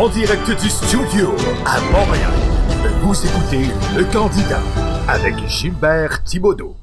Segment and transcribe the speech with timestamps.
[0.00, 2.32] en direct du studio à Montréal.
[3.02, 4.62] Vous écoutez Le Candidat
[5.06, 6.74] avec Gilbert Thibaudot.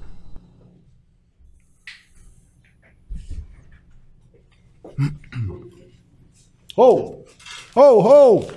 [6.78, 7.26] Oh!
[7.76, 8.48] Oh, oh!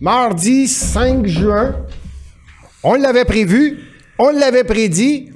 [0.00, 1.86] Mardi 5 juin,
[2.82, 3.78] on l'avait prévu,
[4.18, 5.30] on l'avait prédit.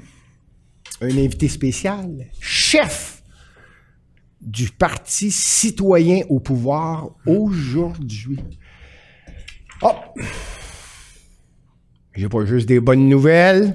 [1.00, 3.11] Un invité spécial, chef
[4.42, 8.40] du Parti citoyen au pouvoir aujourd'hui.
[9.80, 9.94] Oh!
[12.14, 13.74] J'ai pas juste des bonnes nouvelles.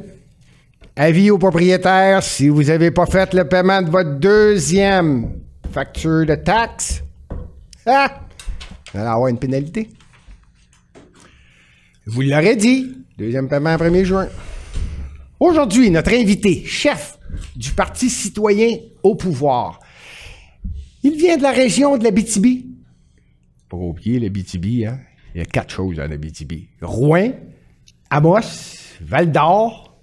[0.95, 5.31] Avis aux propriétaires, si vous n'avez pas fait le paiement de votre deuxième
[5.71, 7.03] facture de taxe,
[7.85, 8.21] ah!
[8.91, 9.89] Vous allez avoir une pénalité.
[12.05, 14.27] Vous l'aurez dit, deuxième paiement 1er juin.
[15.39, 17.17] Aujourd'hui, notre invité, chef
[17.55, 19.79] du Parti citoyen au pouvoir,
[21.03, 22.45] il vient de la région de la BTB.
[23.69, 24.99] Pas oublier le BTB, hein?
[25.35, 26.53] Il y a quatre choses dans la BTB.
[26.81, 27.31] Rouen,
[28.09, 28.39] Amos,
[29.01, 29.99] Val d'Or.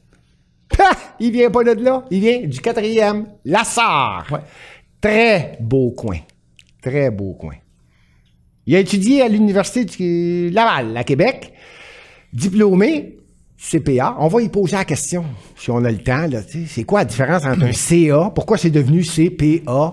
[1.19, 2.05] Il vient pas de là.
[2.11, 4.27] Il vient du quatrième, Lassar.
[5.01, 6.19] Très beau coin.
[6.83, 7.55] Très beau coin.
[8.67, 11.53] Il a étudié à l'Université de Laval, à Québec.
[12.33, 13.19] Diplômé,
[13.57, 14.17] CPA.
[14.19, 15.25] On va y poser la question,
[15.57, 16.27] si on a le temps.
[16.67, 18.31] C'est quoi la différence entre un CA?
[18.35, 19.93] Pourquoi c'est devenu CPA?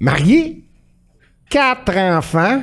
[0.00, 0.62] Marié,
[1.50, 2.62] quatre enfants?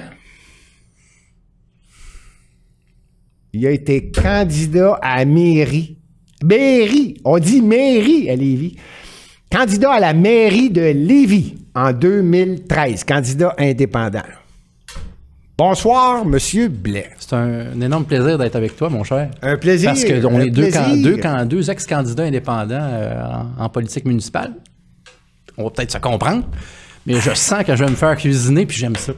[3.54, 5.98] Il a été candidat à la mairie.
[6.44, 7.18] Mairie!
[7.24, 8.76] On dit mairie à Lévis.
[9.52, 13.04] Candidat à la mairie de Lévis en 2013.
[13.06, 14.22] Candidat indépendant.
[15.58, 17.12] Bonsoir, Monsieur Blais.
[17.18, 19.32] C'est un, un énorme plaisir d'être avec toi, mon cher.
[19.42, 19.92] Un plaisir.
[19.92, 21.04] Parce qu'on est deux, can- plaisir.
[21.04, 23.24] deux, can- deux ex-candidats indépendants euh,
[23.58, 24.54] en, en politique municipale.
[25.58, 26.44] On va peut-être se comprendre,
[27.06, 29.14] mais je sens que je vais me faire cuisiner, puis j'aime ça.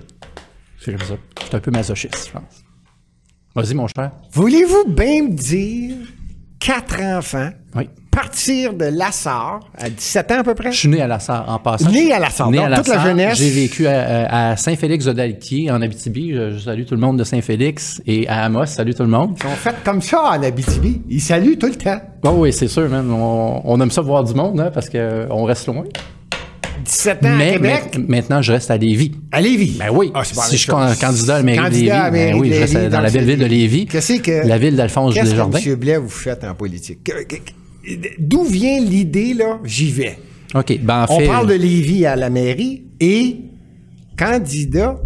[0.85, 1.15] J'aime ça.
[1.41, 2.63] Je suis un peu masochiste, je pense.
[3.55, 4.11] Vas-y, mon cher.
[4.31, 5.95] Voulez-vous bien me dire
[6.59, 7.89] quatre enfants, Oui.
[8.11, 10.71] partir de Lassar à 17 ans à peu près?
[10.71, 11.89] Je suis né à Lassar, en passant.
[11.89, 13.37] Né à Lassar, Né donc à toute la jeunesse.
[13.37, 16.33] J'ai vécu à, à Saint-Félix de Dalquier, en Abitibi.
[16.33, 18.01] Je, je salue tout le monde de Saint-Félix.
[18.05, 19.35] Et à Amos, salut tout le monde.
[19.37, 21.01] Ils sont faits comme ça en Abitibi.
[21.09, 21.99] Ils saluent tout le temps.
[22.23, 23.09] Oh oui, c'est sûr, man.
[23.11, 25.83] On, on aime ça voir du monde, hein, parce qu'on reste loin.
[26.87, 29.11] 17 ans à Mais Québec, ma- maintenant, je reste à Lévis.
[29.31, 29.75] à Lévis?
[29.77, 30.11] Ben oui.
[30.13, 33.01] Ah, si je suis candidat à la mairie de Lévis, ben oui, je reste dans
[33.01, 33.85] la belle ville de Lévis.
[33.87, 35.59] Qu'est-ce que La ville d'Alphonse Qu'est-ce Desjardins.
[35.59, 35.75] que M.
[35.75, 37.03] Blais vous faites en politique?
[37.03, 37.51] Que- que- que-
[38.19, 39.59] D'où vient l'idée, là?
[39.63, 40.17] J'y vais.
[40.55, 40.79] OK.
[40.81, 43.37] Ben, en On fait, parle de Lévis à la mairie et
[44.17, 44.97] candidat,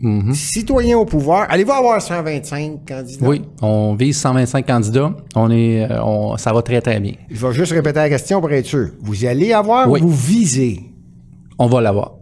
[0.00, 0.32] Mhm.
[0.34, 1.46] citoyen au pouvoir.
[1.50, 3.26] Allez-vous avoir 125 candidats?
[3.26, 5.14] Oui, on vise 125 candidats.
[5.34, 7.14] On est, euh, on- ça va très, très bien.
[7.30, 8.90] Je vais juste répéter la question pour être sûr.
[9.00, 10.00] Vous allez avoir Oui.
[10.00, 10.82] ou vous visez?
[11.58, 12.14] On va l'avoir.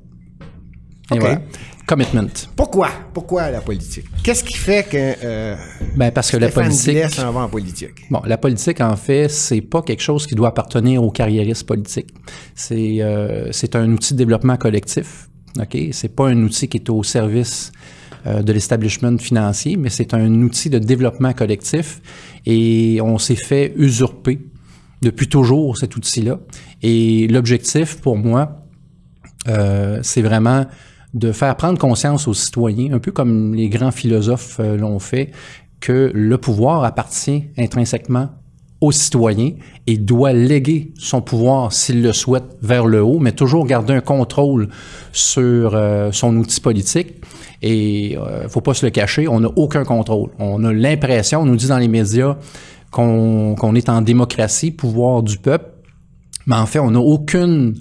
[1.11, 1.21] Et OK.
[1.21, 1.41] voilà.
[1.87, 2.49] Commitment.
[2.57, 2.89] Pourquoi?
[3.15, 4.07] Pourquoi la politique?
[4.25, 5.55] Qu'est-ce qui fait que euh,
[5.95, 6.95] Ben, parce que la Stéphane politique.
[6.95, 8.11] Blais s'en va en politique?
[8.11, 12.13] Bon, la politique, en fait, c'est pas quelque chose qui doit appartenir aux carriéristes politiques.
[12.57, 15.29] C'est euh, c'est un outil de développement collectif.
[15.61, 15.79] OK?
[15.93, 17.71] C'est pas un outil qui est au service
[18.27, 22.01] euh, de l'establishment financier, mais c'est un outil de développement collectif
[22.45, 24.41] et on s'est fait usurper
[25.03, 26.41] depuis toujours cet outil-là.
[26.83, 28.66] Et l'objectif pour moi,
[29.49, 30.67] euh, c'est vraiment
[31.15, 35.31] de faire prendre conscience aux citoyens, un peu comme les grands philosophes euh, l'ont fait,
[35.81, 38.29] que le pouvoir appartient intrinsèquement
[38.81, 39.53] aux citoyens
[39.87, 44.01] et doit léguer son pouvoir, s'il le souhaite, vers le haut, mais toujours garder un
[44.01, 44.69] contrôle
[45.13, 47.15] sur euh, son outil politique.
[47.63, 50.31] Et euh, faut pas se le cacher, on n'a aucun contrôle.
[50.39, 52.37] On a l'impression, on nous dit dans les médias
[52.91, 55.71] qu'on qu'on est en démocratie, pouvoir du peuple,
[56.47, 57.75] mais en fait, on n'a aucune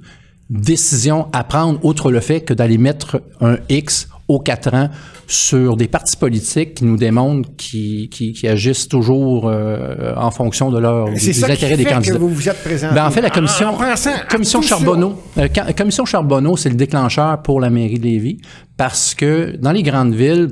[0.50, 4.89] décision à prendre outre le fait que d'aller mettre un X aux quatre ans
[5.28, 10.71] sur des partis politiques qui nous démontrent qui, qui, qui agissent toujours euh, en fonction
[10.71, 12.13] de leur des, C'est ça qui intérêts des fait candidats.
[12.13, 12.94] que vous vous êtes présenté.
[12.95, 14.62] Ben, en fait, la commission, pensant à commission.
[14.62, 18.38] Charbonneau, euh, commission Charbonneau, c'est le déclencheur pour la mairie de Lévis
[18.77, 20.50] parce que dans les grandes villes,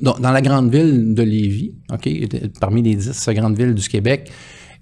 [0.00, 2.08] dans, dans la grande ville de Lévis, ok,
[2.60, 4.30] parmi les dix grandes villes du Québec,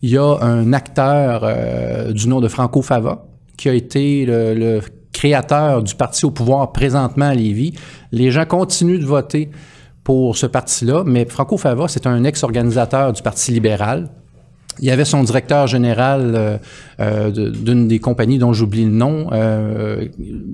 [0.02, 3.27] il y a un acteur euh, du nom de Franco Fava
[3.58, 4.80] qui a été le,
[5.12, 7.74] créateur du parti au pouvoir présentement à Lévis.
[8.12, 9.50] Les gens continuent de voter
[10.04, 14.08] pour ce parti-là, mais Franco Fava, c'est un ex-organisateur du Parti libéral.
[14.80, 16.56] Il y avait son directeur général euh,
[17.00, 19.28] euh, d'une des compagnies dont j'oublie le nom.
[19.32, 20.06] euh,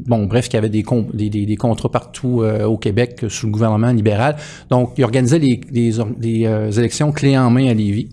[0.06, 4.36] bon, bref, qui avait des, contrats partout au Québec sous le gouvernement libéral.
[4.70, 8.08] Donc, il organisait les, élections clés en main à Lévis.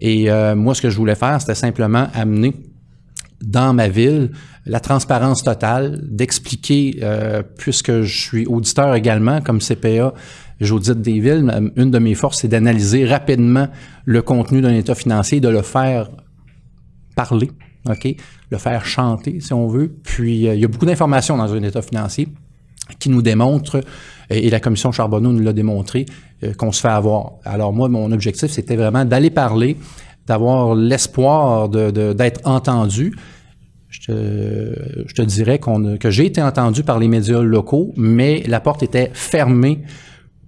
[0.00, 2.52] Et moi, ce que je voulais faire, c'était simplement amener
[3.42, 4.30] dans ma ville
[4.66, 10.12] la transparence totale, d'expliquer, euh, puisque je suis auditeur également comme CPA,
[10.60, 13.68] j'audite des villes, une de mes forces, c'est d'analyser rapidement
[14.04, 16.10] le contenu d'un état financier, de le faire
[17.14, 17.50] parler,
[17.88, 18.16] OK?
[18.50, 19.94] Le faire chanter, si on veut.
[20.02, 22.28] Puis, euh, il y a beaucoup d'informations dans un état financier
[22.98, 23.80] qui nous démontrent,
[24.30, 26.06] et, la commission Charbonneau nous l'a démontré,
[26.42, 27.32] euh, qu'on se fait avoir.
[27.44, 29.76] Alors, moi, mon objectif, c'était vraiment d'aller parler,
[30.26, 33.14] d'avoir l'espoir d'être de, entendu.
[33.88, 38.42] Je te, je te dirais qu'on, que j'ai été entendu par les médias locaux, mais
[38.46, 39.82] la porte était fermée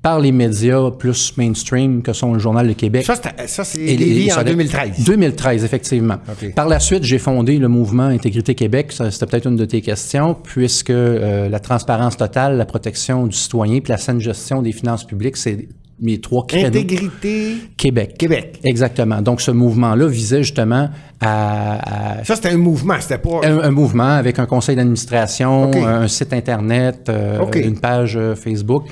[0.02, 3.04] par les médias plus mainstream que sont le Journal de Québec.
[3.04, 5.04] Ça, c'est Lévis en 2013.
[5.04, 6.16] 2013, effectivement.
[6.54, 8.92] Par la suite, j'ai fondé le mouvement Intégrité Québec.
[8.92, 13.80] C'était peut-être une de tes questions, puisque euh, la transparence totale, la protection du citoyen
[13.80, 15.68] puis la saine gestion des finances publiques, c'est
[16.00, 16.68] mes trois créneaux.
[16.68, 18.16] Intégrité Québec.
[18.18, 18.60] Québec.
[18.64, 19.20] Exactement.
[19.20, 20.90] Donc, ce mouvement-là visait justement
[21.20, 22.18] à...
[22.24, 23.40] ça, c'était un mouvement, c'était pas...
[23.44, 28.84] Un, mouvement avec un conseil d'administration, un site Internet, euh, une page euh, Facebook,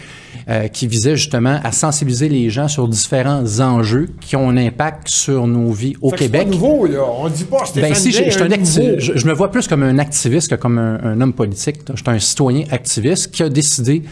[0.48, 5.08] euh, qui visait justement à sensibiliser les gens sur différents enjeux qui ont un impact
[5.08, 6.42] sur nos vies au Québec.
[6.46, 7.00] C'est nouveau, là.
[7.18, 9.68] On dit pas, Stéphane ben, si, je, je, un activiste, je, je, me vois plus
[9.68, 11.76] comme un activiste que comme un, un homme politique.
[11.88, 14.02] Je suis un citoyen activiste qui a décidé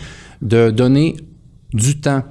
[0.43, 1.17] de donner
[1.73, 2.23] du temps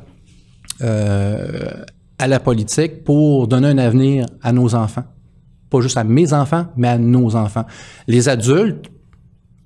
[0.81, 5.03] à la politique pour donner un avenir à nos enfants.
[5.69, 7.65] Pas juste à mes enfants, mais à nos enfants.
[8.07, 8.89] Les adultes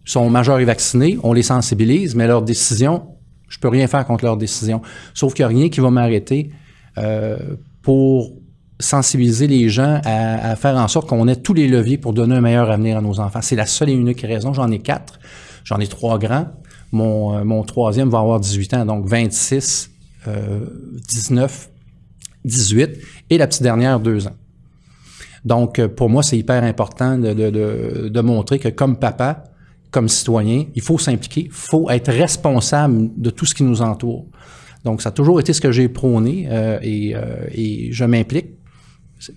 [0.05, 3.03] sont majeurs et vaccinés, on les sensibilise, mais leurs décisions,
[3.49, 4.81] je peux rien faire contre leurs décisions.
[5.13, 6.49] Sauf qu'il n'y a rien qui va m'arrêter
[6.97, 7.37] euh,
[7.81, 8.31] pour
[8.79, 12.41] sensibiliser les gens à, faire en sorte qu'on ait tous les leviers pour donner un
[12.41, 13.41] meilleur avenir à nos enfants.
[13.41, 14.53] C'est la seule et unique raison.
[14.53, 15.19] J'en ai quatre.
[15.63, 16.47] J'en ai trois grands.
[16.91, 19.91] Mon, euh, mon troisième va avoir 18 ans, donc 26
[21.07, 21.69] 19,
[22.45, 22.89] 18
[23.29, 24.35] et la petite dernière, 2 ans.
[25.47, 29.43] Donc, euh, pour moi, c'est hyper important de, montrer que comme papa,
[29.91, 34.25] comme citoyen, il faut s'impliquer, il faut être responsable de tout ce qui nous entoure.
[34.83, 38.47] Donc, ça a toujours été ce que j'ai prôné euh, et, euh, et, je m'implique.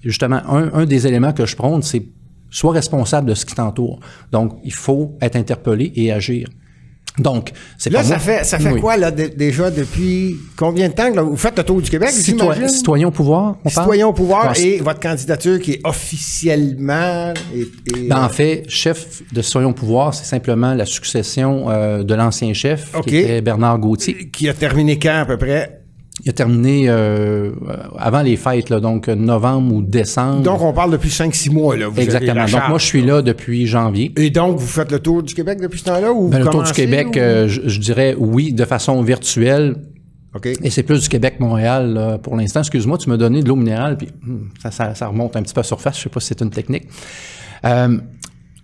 [0.02, 2.04] Justement, un, un, des éléments que je prône, c'est
[2.50, 4.00] sois responsable de ce qui t'entoure.
[4.32, 6.48] Donc, il faut être interpellé et agir.
[7.18, 11.10] Donc, c'est Là, ça fait, ça fait quoi, là, déjà, depuis combien de temps?
[11.24, 14.78] vous faites le tour du Québec, Citoyen, Citoyen au pouvoir, on Citoyen au pouvoir et
[14.78, 17.34] votre candidature qui est officiellement...
[18.08, 22.52] Ben, en fait, chef de Citoyen au pouvoir, c'est simplement la succession euh, de l'ancien
[22.52, 24.30] chef, qui était Bernard Gauthier.
[24.30, 25.80] Qui a terminé quand, à peu près?
[26.22, 27.52] Il a terminé euh,
[27.99, 30.43] avant les fêtes, là, donc novembre ou décembre.
[30.43, 31.76] Donc, on parle depuis 5-6 mois.
[31.76, 32.44] Là, Exactement.
[32.44, 34.12] donc, moi, je suis là depuis janvier.
[34.17, 36.12] Et donc, vous faites le tour du Québec depuis ce temps-là?
[36.12, 39.76] Ou ben, le tour du Québec, euh, je, dirais oui, de façon virtuelle.
[40.34, 40.46] OK.
[40.46, 42.61] Et c'est plus du Québec-Montréal pour l'instant.
[42.61, 45.61] Excuse-moi, tu m'as donné de l'eau minérale, puis hmm, ça, ça, remonte un petit peu
[45.61, 45.96] à surface.
[45.96, 46.84] Je sais pas si c'est une technique.
[47.64, 47.96] Euh,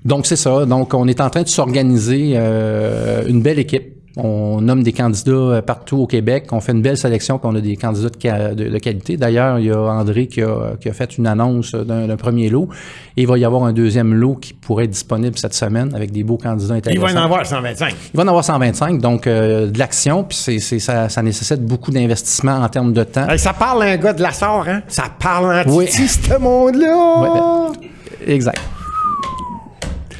[0.05, 0.67] donc, c'est ça.
[0.67, 5.63] Donc, on est en train de s'organiser une belle équipe on nomme des candidats euh,
[5.63, 6.47] partout au Québec.
[6.51, 9.19] On fait une belle sélection, puis on a des candidats de, qualité.
[9.19, 12.69] D'ailleurs, il y a André qui a, fait une annonce d'un premier lot.
[13.17, 16.13] Et il va y avoir un deuxième lot qui pourrait être disponible cette semaine avec
[16.13, 17.07] des beaux candidats intéressants.
[17.09, 17.95] Il va en avoir 125.
[18.15, 21.91] Il va en avoir 125, donc euh, de l'action, puis c'est, ça, ça, nécessite beaucoup
[21.91, 23.27] d'investissement en termes de temps.
[23.37, 24.82] ça parle un gars de la sort, hein?
[24.89, 25.89] Ça parle un oui.
[25.89, 27.20] ce monde-là!
[27.20, 27.79] Oui,
[28.20, 28.61] ben, exact.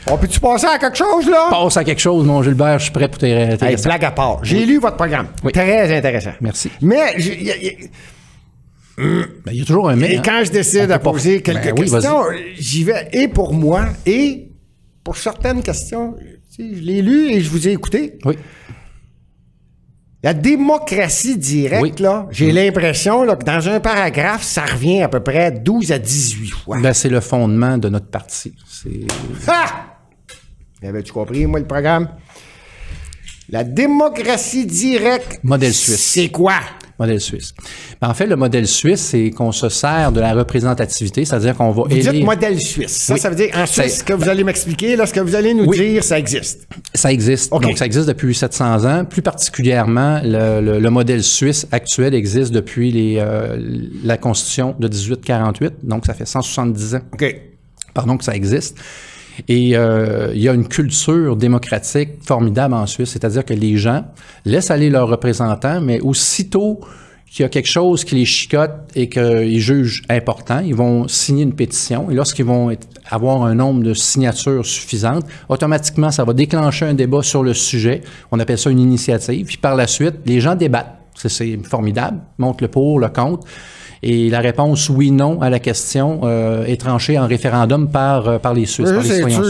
[0.09, 1.49] On peut-tu passer à quelque chose, là?
[1.51, 4.39] Passe à quelque chose, mon Gilbert, je suis prêt pour tes hey, blague à part.
[4.43, 5.29] J'ai lu votre programme.
[5.53, 6.33] Très intéressant.
[6.41, 6.71] Merci.
[6.81, 7.17] Mais,
[8.97, 10.15] ben, il y a toujours un mais.
[10.15, 10.23] Et hein.
[10.25, 12.23] quand je décide de poser quelques ben questions,
[12.57, 14.49] j'y vais et pour moi et
[15.05, 16.15] pour certaines questions.
[16.59, 18.19] je l'ai lu et je vous ai écouté.
[18.25, 18.37] Oui.
[20.23, 25.53] La démocratie directe, là, j'ai l'impression que dans un paragraphe, ça revient à peu près
[25.53, 26.79] 12 à 18 fois.
[26.81, 28.55] Ben, c'est le fondement de notre parti.
[28.67, 29.07] C'est...
[29.47, 29.96] Ah!
[30.83, 32.09] Avais-tu compris, moi, le programme?
[33.49, 35.39] La démocratie directe.
[35.43, 36.01] Modèle suisse.
[36.01, 36.55] C'est quoi?
[36.99, 37.55] Modèle suisse.
[38.01, 41.71] Ben, en fait, le modèle suisse, c'est qu'on se sert de la représentativité, c'est-à-dire qu'on
[41.71, 42.93] va vous dites modèle suisse.
[42.93, 45.35] Ça, ça veut dire, en Suisse, ce que vous allez m'expliquer, là, ce que vous
[45.35, 46.67] allez nous dire, ça existe.
[46.95, 47.53] Ça existe.
[47.53, 49.05] Donc, ça existe depuis 700 ans.
[49.05, 53.59] Plus particulièrement, le, le, modèle suisse actuel existe depuis les, euh,
[54.03, 55.75] la Constitution de 1848.
[55.85, 57.01] Donc, ça fait 170 ans.
[57.13, 57.37] OK.
[57.93, 58.79] Pardon que ça existe.
[59.49, 64.05] Et euh, il y a une culture démocratique formidable en Suisse, c'est-à-dire que les gens
[64.45, 66.81] laissent aller leurs représentants, mais aussitôt
[67.31, 71.43] qu'il y a quelque chose qui les chicote et qu'ils jugent important, ils vont signer
[71.43, 72.11] une pétition.
[72.11, 72.75] Et lorsqu'ils vont
[73.11, 78.03] avoir un nombre de signatures suffisantes, automatiquement, ça va déclencher un débat sur le sujet.
[78.31, 79.47] On appelle ça une initiative.
[79.47, 80.97] Puis par la suite, les gens débattent.
[81.15, 82.21] C'est- formidable.
[82.39, 83.47] Montre le pour, le contre.
[84.03, 88.55] Et la réponse oui/non à la question euh, est tranchée en référendum par, euh, par
[88.55, 88.91] les Suisses,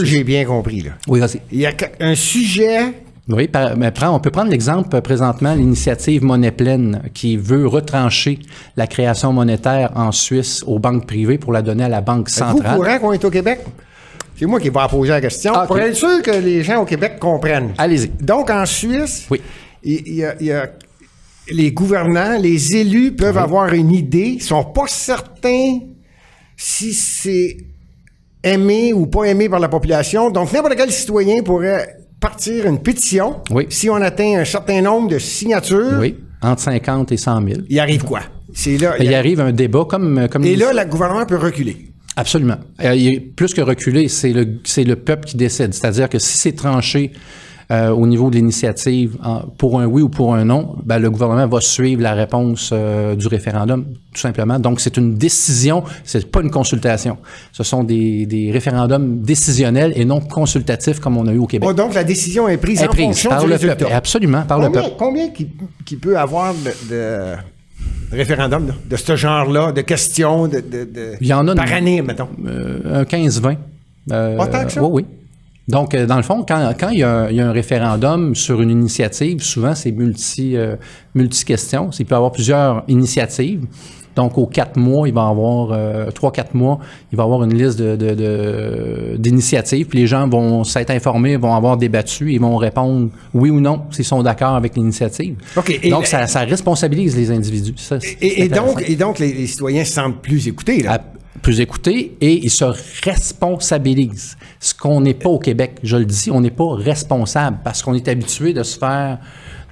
[0.03, 0.81] j'ai bien compris.
[0.81, 0.91] Là.
[1.07, 1.41] Oui, vas-y.
[1.51, 2.93] Il y a un sujet
[3.29, 8.39] Oui, mais on peut prendre l'exemple euh, présentement, l'initiative Monnaie pleine qui veut retrancher
[8.77, 12.77] la création monétaire en Suisse aux banques privées pour la donner à la Banque centrale.
[12.77, 13.59] courant qu'on est au Québec?
[14.39, 15.51] C'est moi qui vais poser la question.
[15.55, 15.65] Ah.
[15.65, 17.73] Pour être sûr que les gens au Québec comprennent.
[17.77, 18.09] Allez-y.
[18.23, 19.41] Donc, en Suisse, Oui.
[19.83, 20.69] il il y, a, il y a-
[21.51, 25.79] les gouvernants, les élus peuvent avoir une idée, ils sont pas certains
[26.55, 27.57] si c'est
[28.43, 30.29] aimé ou pas aimé par la population.
[30.31, 33.37] Donc, n'importe quel citoyen pourrait partir une pétition.
[33.51, 33.67] Oui.
[33.69, 37.61] Si on atteint un certain nombre de signatures, Oui, entre 50 et 100 000.
[37.69, 38.21] il arrive quoi?
[38.53, 38.95] C'est là.
[38.99, 40.27] Il arrive un débat comme...
[40.31, 41.91] comme et là, le gouvernement peut reculer.
[42.15, 42.57] Absolument.
[42.83, 45.73] Euh, il est plus que reculé, c'est le, c'est le peuple qui décide.
[45.75, 47.11] C'est-à-dire que si c'est tranché
[47.69, 49.17] euh, au niveau de l'initiative
[49.57, 53.15] pour un oui ou pour un non, ben, le gouvernement va suivre la réponse euh,
[53.15, 53.83] du référendum,
[54.13, 54.57] tout simplement.
[54.59, 57.17] Donc, c'est une décision, c'est pas une consultation.
[57.51, 61.67] Ce sont des, des référendums décisionnels et non consultatifs comme on a eu au Québec.
[61.69, 63.75] Oh, donc, la décision est prise Est en prise fonction par du le résultat.
[63.75, 63.91] peuple.
[63.93, 64.95] Absolument, par le Combien, peuple.
[64.97, 65.47] combien qui,
[65.85, 67.35] qui peut avoir de, de
[68.11, 72.01] référendums de, ce genre-là, de questions de, de- de- Il y en a par année,
[72.01, 72.29] mettons?
[72.47, 73.57] Euh, un 15-20.
[74.11, 74.81] Euh, que ça?
[74.83, 75.05] Oui, oui.
[75.67, 77.51] Donc, euh, dans le fond, quand, quand il, y a un, il y a un
[77.51, 80.75] référendum sur une initiative, souvent c'est multi, euh,
[81.13, 81.89] multi-questions.
[81.99, 83.61] Il peut y avoir plusieurs initiatives.
[84.15, 86.79] Donc, aux quatre mois, il va y avoir, euh, trois, quatre mois,
[87.11, 89.85] il va y avoir une liste de, de- de- d'initiatives.
[89.87, 93.81] Puis les gens vont s'être informés, vont avoir débattu, ils vont répondre oui ou non
[93.91, 95.35] s'ils sont d'accord avec l'initiative.
[95.55, 97.73] OK, et- Donc, ça, ça responsabilise les individus.
[97.77, 100.81] Ça, Et, et donc, et donc les, les citoyens se sentent plus écoutés.
[100.81, 100.99] Là.
[101.47, 102.65] Plus écouter et ils se
[103.05, 104.35] responsabilisent.
[104.59, 107.93] Ce qu'on n'est pas au Québec, je le dis, on n'est pas responsable parce qu'on
[107.93, 109.19] est habitué de se faire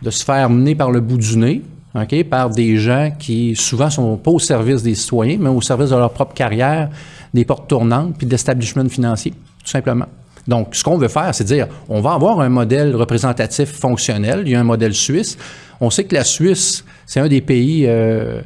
[0.01, 1.62] de se faire mener par le bout du nez,
[1.94, 5.89] ok, par des gens qui souvent sont pas au service des citoyens, mais au service
[5.89, 6.89] de leur propre carrière,
[7.34, 10.08] des portes tournantes puis de l'establishment financier, tout simplement.
[10.47, 14.43] Donc, ce qu'on veut faire, c'est dire, on va avoir un modèle représentatif fonctionnel.
[14.45, 15.37] Il y a un modèle suisse.
[15.81, 18.41] On sait que la Suisse, c'est un des pays, euh,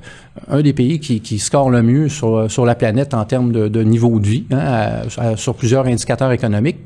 [0.47, 4.27] un des pays qui, score le mieux sur, la planète en termes de, niveau de
[4.27, 5.01] vie, hein,
[5.35, 6.79] sur plusieurs indicateurs économiques.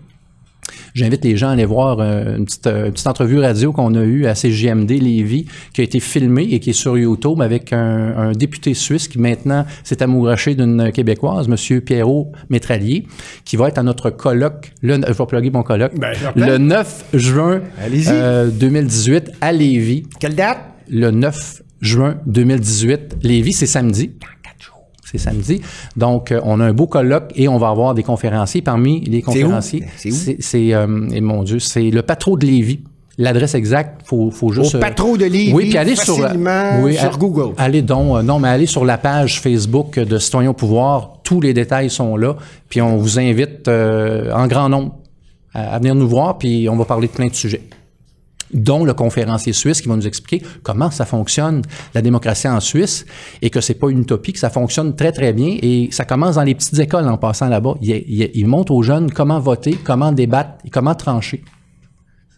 [0.93, 3.95] J'invite les gens à aller voir euh, une petite, euh, une petite entrevue radio qu'on
[3.95, 7.73] a eue à CJMD Lévis, qui a été filmée et qui est sur YouTube avec
[7.73, 11.81] un, un député suisse qui maintenant s'est amouraché d'une Québécoise, M.
[11.81, 13.07] Pierrot Métralier,
[13.43, 17.05] qui va être à notre colloque, le, je vais plugger mon colloque, Ben, le 9
[17.13, 18.09] juin Allez-y.
[18.11, 20.03] euh, 2018 à Lévis.
[20.19, 20.59] Quelle date?
[20.89, 23.17] Le 9 juin 2018.
[23.23, 24.11] Lévis, c'est samedi.
[25.13, 25.61] C'est samedi.
[25.95, 28.61] Donc, euh, on a un beau colloque et on va avoir des conférenciers.
[28.61, 30.35] Parmi les conférenciers, C'est où?
[30.39, 32.79] c'est, euh, mon Dieu, c'est le patron de Lévis.
[33.19, 34.73] L'adresse exacte, faut, faut juste.
[34.73, 36.17] Au euh, patron de Lévis, oui, puis allez sur,
[36.81, 37.53] oui, Google.
[37.57, 41.19] Allez donc, euh, non, mais allez sur la page Facebook de Citoyens au pouvoir.
[41.23, 42.35] Tous les détails sont là.
[42.69, 44.95] Puis on vous invite euh, en grand nombre
[45.53, 46.39] à, à venir nous voir.
[46.39, 47.61] Puis on va parler de plein de sujets
[48.53, 51.61] dont le conférencier suisse qui va nous expliquer comment ça fonctionne
[51.93, 53.05] la démocratie en Suisse
[53.41, 56.35] et que c'est pas une utopie, que ça fonctionne très très bien et ça commence
[56.35, 57.75] dans les petites écoles en passant là-bas.
[57.81, 61.43] Il, il, il montre aux jeunes comment voter, comment débattre et comment trancher.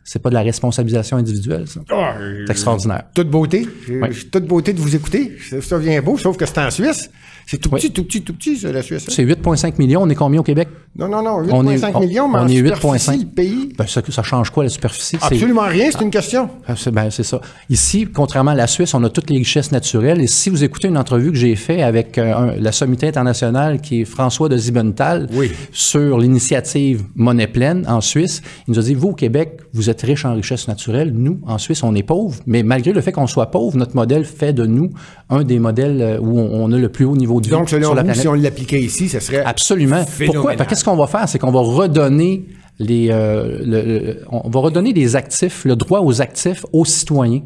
[0.07, 1.79] C'est pas de la responsabilisation individuelle, ça.
[1.89, 2.13] Ah,
[2.45, 3.05] C'est extraordinaire.
[3.15, 3.67] Toute beauté.
[3.89, 4.09] Oui.
[4.31, 5.35] toute beauté de vous écouter.
[5.49, 7.09] Ça, ça vient beau, sauf que c'est en Suisse.
[7.47, 7.79] C'est tout Oui.
[7.79, 9.03] petit, tout petit, tout petit, la Suisse.
[9.07, 9.11] hein?
[9.13, 10.01] C'est 8,5 millions.
[10.01, 10.67] On est combien au Québec?
[10.97, 11.45] Non, non, non.
[11.51, 13.19] On est- 8,5 on- millions, mais on en est superficie, 8,5.
[13.19, 13.69] le pays.
[13.77, 15.17] Ben, ça, ça change quoi la superficie?
[15.21, 16.49] Absolument rien, c'est une question.
[16.67, 17.41] Ah, C'est ben, c'est ça.
[17.69, 20.21] Ici, contrairement à la Suisse, on a toutes les richesses naturelles.
[20.21, 23.81] Et si vous écoutez une entrevue que j'ai faite avec euh, un- la sommité internationale
[23.81, 25.51] qui est François de Zibenthal Oui.
[25.71, 30.01] sur l'initiative Monnaie pleine en Suisse, il nous a dit, vous, au Québec, vous êtes
[30.01, 31.11] riche en richesses naturelles.
[31.13, 32.37] Nous, en Suisse, on est pauvres.
[32.47, 34.91] Mais malgré le fait qu'on soit pauvre, notre modèle fait de nous
[35.29, 37.69] un des modèles euh, où on, on a le plus haut niveau de vie Donc,
[37.69, 38.21] selon sur la vous, planète.
[38.21, 39.97] si on l'appliquait ici, ce serait Absolument.
[39.97, 40.11] Pourquoi?
[40.13, 40.55] phénoménal.
[40.57, 41.27] Parce que Qu'est-ce qu'on va faire?
[41.29, 42.45] C'est qu'on va redonner
[42.79, 47.41] les, euh, le- on va redonner les actifs, le droit aux actifs aux citoyens.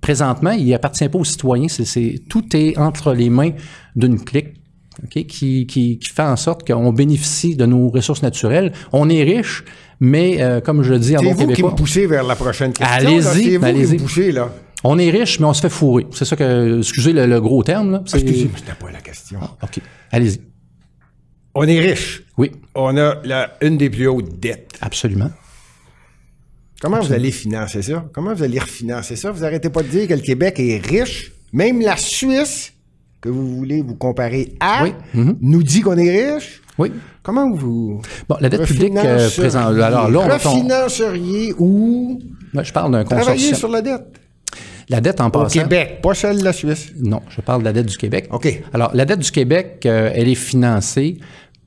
[0.00, 1.68] Présentement, il appartient pas aux citoyens.
[1.68, 3.50] C'est, c'est- tout est entre les mains
[3.96, 4.48] d'une clique.
[5.10, 8.72] qui, qui, qui fait en sorte qu'on bénéficie de nos ressources naturelles.
[8.94, 9.62] On est riche,
[10.00, 12.22] mais euh, comme je le dis en C'est bon vous qui québécois, me poussez vers
[12.24, 12.96] la prochaine question.
[12.96, 13.58] Allez-y.
[13.58, 13.98] C'est allez-y.
[14.88, 16.06] On est riche, mais on se fait fourrer.
[16.12, 17.92] C'est ça que, excusez le, le gros terme.
[17.92, 18.00] Là.
[18.02, 19.40] Excusez, mais c'était pas la question.
[19.62, 19.80] OK,
[20.12, 20.40] allez-y.
[21.54, 22.22] On est riche.
[22.36, 24.72] Oui, On a la, une des plus hautes dettes.
[24.80, 25.30] absolument.
[26.80, 28.04] Comment vous allez financer ça?
[28.12, 29.30] Comment vous allez refinancer ça?
[29.30, 31.32] Vous arrêtez pas de dire que le Québec est riche.
[31.52, 32.74] Même la Suisse,
[33.22, 34.92] que vous voulez vous comparer à, Oui.
[35.14, 35.38] Mhm.
[35.40, 36.60] nous dit qu'on est riche.
[36.78, 36.92] Oui.
[37.22, 39.78] Comment vous Bon, la dette publique euh, présente.
[39.78, 42.20] Alors là, on refinanceriez ou
[42.62, 43.54] je parle d'un travailler consortium.
[43.58, 44.20] sur la dette?
[44.88, 45.60] La dette en Au passant.
[45.60, 46.92] Québec, pas celle de la Suisse.
[46.98, 48.28] Non, je parle de la dette du Québec.
[48.30, 48.62] OK.
[48.72, 51.18] Alors, la dette du Québec, euh, elle est financée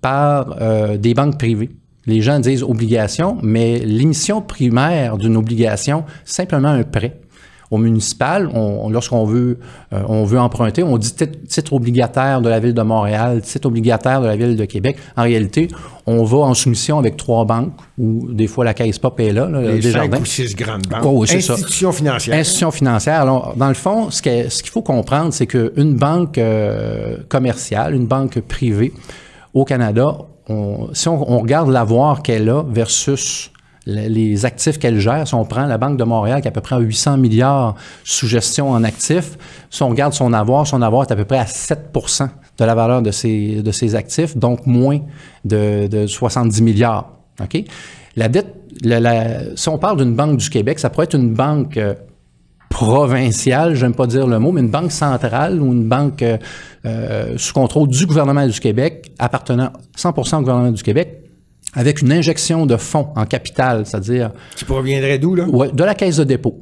[0.02, 1.70] par euh, des banques privées.
[2.06, 7.20] Les gens disent obligation, mais l'émission primaire d'une obligation, c'est simplement un prêt.
[7.72, 9.60] Au municipal, on- lorsqu'on veut,
[9.94, 13.68] euh, on veut emprunter, on dit tit- titre obligataire de la ville de Montréal, titre
[13.68, 14.98] obligataire de la ville de Québec.
[15.16, 15.68] En réalité,
[16.08, 19.48] on va en soumission avec trois banques, ou des fois la Caisse Pop est là,
[19.48, 21.04] là Les cinq ou six grandes banques.
[21.06, 21.28] Oh, oui.
[21.32, 22.40] Institutions financières.
[22.40, 23.22] Institution financière.
[23.22, 28.40] Alors, dans le fond, ce qu'il faut comprendre, c'est qu'une banque euh, commerciale, une banque
[28.40, 28.94] privée
[29.54, 33.52] au Canada, on- si on, on regarde l'avoir qu'elle a versus
[33.90, 36.62] les actifs qu'elle gère, si on prend la Banque de Montréal qui a à peu
[36.62, 39.38] près 800 milliards sous gestion en actifs,
[39.70, 42.76] si on regarde son avoir, son avoir est à peu près à 7% de la
[42.76, 45.00] valeur de ses, de actifs, donc moins
[45.46, 47.12] de, de 70 milliards.
[47.42, 47.64] OK?
[48.16, 48.56] La dette,
[49.56, 51.94] si on parle d'une banque du Québec, ça pourrait être une banque euh,
[52.70, 56.38] provinciale, j'aime pas dire le mot, mais une banque centrale ou une banque euh,
[56.86, 61.19] euh, sous contrôle du gouvernement du Québec, appartenant 100% au gouvernement du Québec,
[61.74, 65.46] avec une injection de fonds en capital, c'est-à-dire Qui proviendrait d'où, là?
[65.48, 66.60] ouais, de la caisse de dépôt.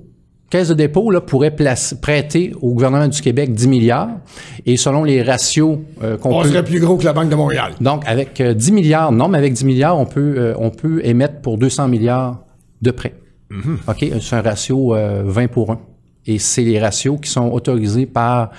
[0.49, 4.09] Caisse de dépôt là, pourrait place- prêter au gouvernement du Québec 10 milliards
[4.65, 6.47] et selon les ratios euh, qu'on On peut...
[6.49, 7.73] serait plus gros que la Banque de Montréal.
[7.81, 11.01] Donc, avec euh, 10 milliards, non, mais avec 10 milliards, on peut, euh, on peut
[11.05, 12.39] émettre pour 200 milliards
[12.81, 13.15] de prêts.
[13.87, 14.05] OK?
[14.21, 15.79] C'est un ratio euh, 20 pour 1.
[16.27, 18.51] Et c'est les ratios qui sont autorisés par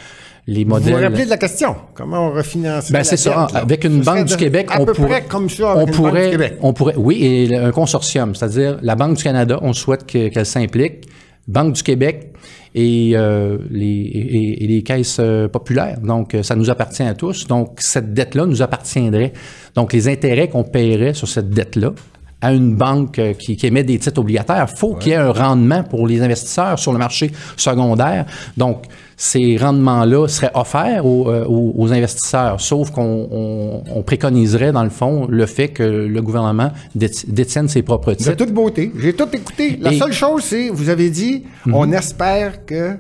[0.51, 1.05] les Vous vous modèles.
[1.05, 1.77] rappelez de la question?
[1.95, 3.47] Comment on refinance Ben, c'est ça.
[3.55, 6.25] Avec une banque du Québec, à on peu pourrait, près comme ça on banque pourrait,
[6.27, 6.55] du Québec.
[6.63, 10.47] on pourrait, oui, et un consortium, c'est-à-dire la Banque du Canada, on souhaite que- qu'elle
[10.47, 11.05] s'implique,
[11.47, 12.33] Banque du Québec
[12.75, 15.99] et, euh, les, et, et les caisses euh, populaires.
[16.03, 17.47] Donc, euh, ça nous appartient à tous.
[17.47, 19.33] Donc, cette dette-là nous appartiendrait.
[19.75, 21.93] Donc, les intérêts qu'on paierait sur cette dette-là
[22.41, 25.83] à une banque qui, qui émet des titres obligataires, faut qu'il y ait un rendement
[25.83, 28.27] pour les investisseurs sur le marché secondaire.
[28.57, 28.85] Donc,
[29.21, 34.85] ces rendements-là seraient offerts aux, euh, aux- aux investisseurs, sauf qu'on on- on préconiserait, dans
[34.85, 38.37] le fond, le fait que le gouvernement déti- détienne ses propres De titres.
[38.37, 38.93] toute beauté.
[38.97, 39.77] J'ai tout écouté.
[39.81, 40.01] La Et- Mhm.
[40.03, 42.93] seule chose, c'est, vous avez dit, on espère que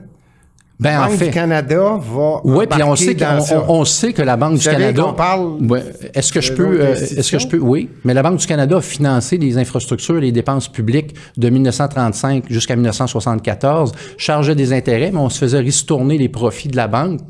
[0.80, 3.24] Ben, la en Banque fait, du Canada va Oui, puis on sait, qu'on-
[3.68, 5.02] on, on sait que la Banque du Canada.
[5.02, 5.82] qu'on parle Ouais,
[6.14, 8.76] Est-ce que je peux, euh, est-ce que je peux, oui, mais la Banque du Canada
[8.76, 15.10] a financé les infrastructures et les dépenses publiques de 1935 jusqu'à 1974, chargeait des intérêts,
[15.10, 17.20] mais on se faisait ristourner les profits de la banque.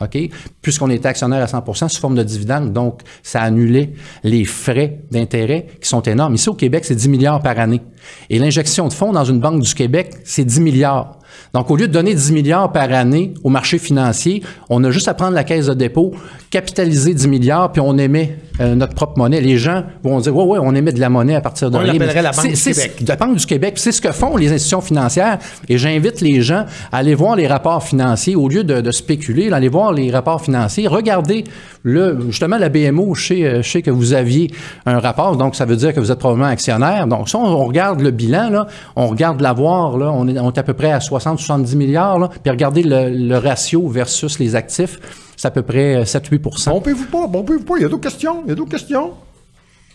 [0.00, 0.18] OK?
[0.60, 2.70] Puisqu'on était actionnaire à 100% sous forme de dividendes.
[2.72, 3.94] Donc, ça annulait
[4.24, 6.34] les frais d'intérêt qui sont énormes.
[6.34, 7.80] Ici, au Québec, c'est 10 milliards par année.
[8.28, 11.15] Et l'injection de fonds dans une banque du Québec, c'est 10 milliards.
[11.54, 15.08] Donc, au lieu de donner 10 milliards par année au marché financier, on a juste
[15.08, 16.12] à prendre la caisse de dépôt,
[16.56, 19.42] capitaliser 10 milliards, puis on émet euh, notre propre monnaie.
[19.42, 21.80] Les gens vont dire, ouais, ouais, on émet de la monnaie à partir de On
[21.80, 21.92] rien.
[21.92, 23.02] l'appellerait la Banque du Québec.
[23.06, 25.38] la Banque du Québec, c'est ce que font les institutions financières.
[25.68, 29.50] Et j'invite les gens à aller voir les rapports financiers au lieu de, de spéculer,
[29.50, 30.88] d'aller voir les rapports financiers.
[30.88, 31.44] Regardez
[31.82, 33.14] le, justement la BMO.
[33.14, 34.50] Je sais, euh, je sais que vous aviez
[34.86, 37.06] un rapport, donc ça veut dire que vous êtes probablement actionnaire.
[37.06, 38.66] Donc, si on, on regarde le bilan, là,
[38.96, 42.18] on regarde l'avoir, là, on est, on est à peu près à 60-70 milliards.
[42.18, 44.98] Là, puis regardez le, le ratio versus les actifs,
[45.36, 47.74] c'est à peu près 7-8% Bombez-vous pas, bombez-vous pas.
[47.76, 48.42] Il y a d'autres questions.
[48.44, 49.10] Il y a d'autres questions.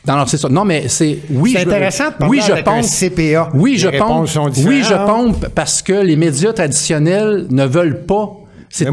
[0.08, 0.50] Non, non, c'est ça.
[0.50, 1.54] Non, mais c'est oui.
[1.56, 2.86] C'est je- intéressant de oui, je avec un pompe.
[2.86, 3.50] CPA.
[3.54, 4.28] Oui, Les je pompe.
[4.28, 8.32] sont Oui, je pompe parce que les médias traditionnels ne veulent pas.
[8.72, 8.88] C'est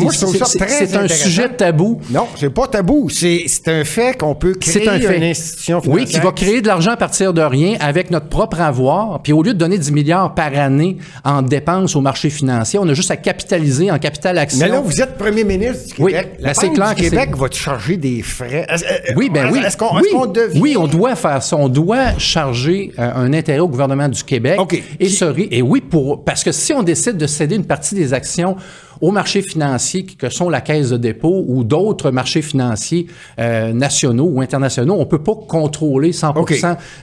[0.96, 2.00] un sujet tabou.
[2.10, 3.08] Non, c'est pas tabou.
[3.08, 5.16] C'est c'est un fait qu'on peut créer C'est un fait.
[5.16, 6.04] une institution financière.
[6.06, 9.20] Oui, qui va créer de l'argent à partir de rien avec notre propre avoir.
[9.22, 12.88] Puis au lieu de donner 10 milliards par année en dépenses au marché financier, on
[12.88, 14.58] a juste à capitaliser en capital action.
[14.60, 16.36] Mais là, vous êtes premier ministre du Oui, Québec.
[16.40, 18.66] La ben, c'est Banque clair du Québec va te charger des frais.
[18.70, 19.60] Euh, Oui, ben oui.
[19.64, 20.08] Est-ce qu'on oui.
[20.34, 20.60] devient...
[20.60, 21.56] Oui, on doit faire ça.
[21.56, 24.58] On doit charger euh, un intérêt au gouvernement du Québec.
[24.60, 24.82] OK.
[24.98, 28.12] Et, ce et oui, pour, parce que si on décide de céder une partie des
[28.12, 28.56] actions
[29.00, 33.06] aux marchés financiers que sont la caisse de dépôt ou d'autres marchés financiers
[33.38, 36.54] euh, nationaux ou internationaux, on peut pas contrôler 100 OK.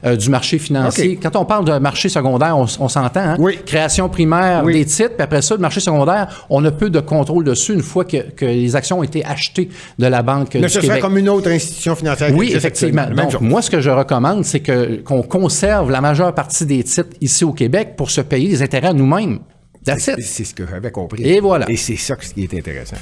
[0.05, 1.17] euh, du marché financier.
[1.21, 3.19] Quand on parle de marché secondaire, on, s'entend.
[3.19, 3.35] Hein?
[3.39, 3.59] Oui.
[3.65, 4.73] Création primaire Oui.
[4.73, 7.81] des titres, puis après ça, le marché secondaire, on a peu de contrôle dessus une
[7.81, 10.89] fois que, que les actions ont été achetées de la Banque Mais du ce Québec.
[10.91, 12.31] serait comme une autre institution financière.
[12.35, 13.05] Oui, effectivement.
[13.09, 17.09] Donc, moi, ce que je recommande, c'est que qu'on conserve la majeure partie des titres
[17.21, 19.39] ici au Québec pour se payer les intérêts à nous-mêmes.
[19.85, 20.21] That's it.
[20.21, 21.23] C'est ce que j'avais compris.
[21.23, 21.69] Et voilà.
[21.69, 22.97] Et c'est ça qui est intéressant.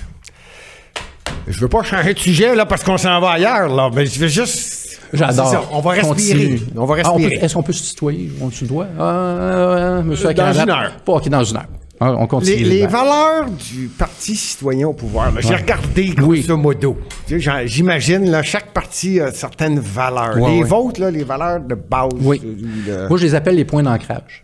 [1.47, 4.19] Je veux pas changer de sujet là parce qu'on s'en va ailleurs là, mais je
[4.19, 4.99] veux juste.
[5.11, 5.69] J'adore.
[5.71, 6.09] On va respirer.
[6.49, 6.59] Continue.
[6.75, 7.35] On va Ah, respirer.
[7.41, 8.31] Est-ce qu'on peut se tutoyer?
[8.41, 8.87] On se doit?
[8.99, 10.91] Ah, ah, monsieur Dans une heure.
[11.05, 11.65] Pas, OK, dans une heure.
[11.99, 12.55] Ah, on continue.
[12.57, 16.41] les, les valeurs du Parti citoyen au pouvoir, j'ai regardé Oui.
[16.41, 16.97] grosso modo.
[17.27, 20.37] Sais, j'en- J'imagine, là, chaque parti a certaines valeurs.
[20.37, 20.67] Ouais, les ouais.
[20.67, 22.09] vôtres, là, les valeurs de base.
[22.19, 22.41] Oui.
[22.89, 24.43] euh, Moi, je les appelle les points d'ancrage.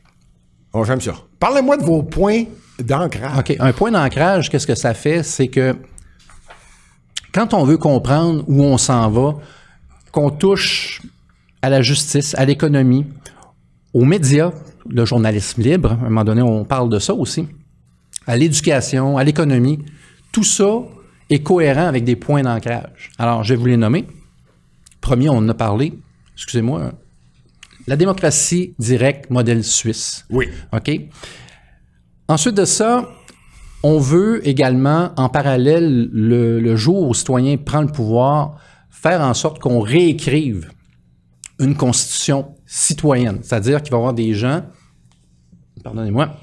[0.86, 1.14] J'aime ça.
[1.40, 2.44] Parlez-moi de vos points
[2.80, 3.38] D'ancrage.
[3.40, 3.56] OK.
[3.60, 5.24] Un point d'ancrage, qu'est-ce que ça fait?
[5.24, 5.76] C'est que
[7.34, 9.36] quand on veut comprendre où on s'en va,
[10.12, 11.02] qu'on touche
[11.62, 13.06] à la justice, à l'économie,
[13.94, 14.52] aux médias,
[14.90, 17.48] le journalisme libre, à un moment donné, on parle de ça aussi,
[18.26, 19.80] à l'éducation, à l'économie,
[20.32, 20.80] tout ça
[21.30, 23.12] est cohérent avec des points d'ancrage.
[23.18, 24.08] Alors, je vais vous les nommer.
[25.02, 25.94] Premier, on en a parlé,
[26.36, 26.94] excusez-moi,
[27.90, 30.24] la démocratie directe, modèle suisse.
[30.30, 30.48] Oui.
[30.72, 30.92] OK?
[32.28, 33.10] Ensuite de ça,
[33.82, 38.60] on veut également, en parallèle, le, le jour où le citoyen prend le pouvoir,
[38.92, 40.70] faire en sorte qu'on réécrive
[41.60, 43.40] une constitution citoyenne.
[43.42, 44.62] C'est-à-dire qu'il va y avoir des gens,
[45.84, 46.38] pardonnez-moi,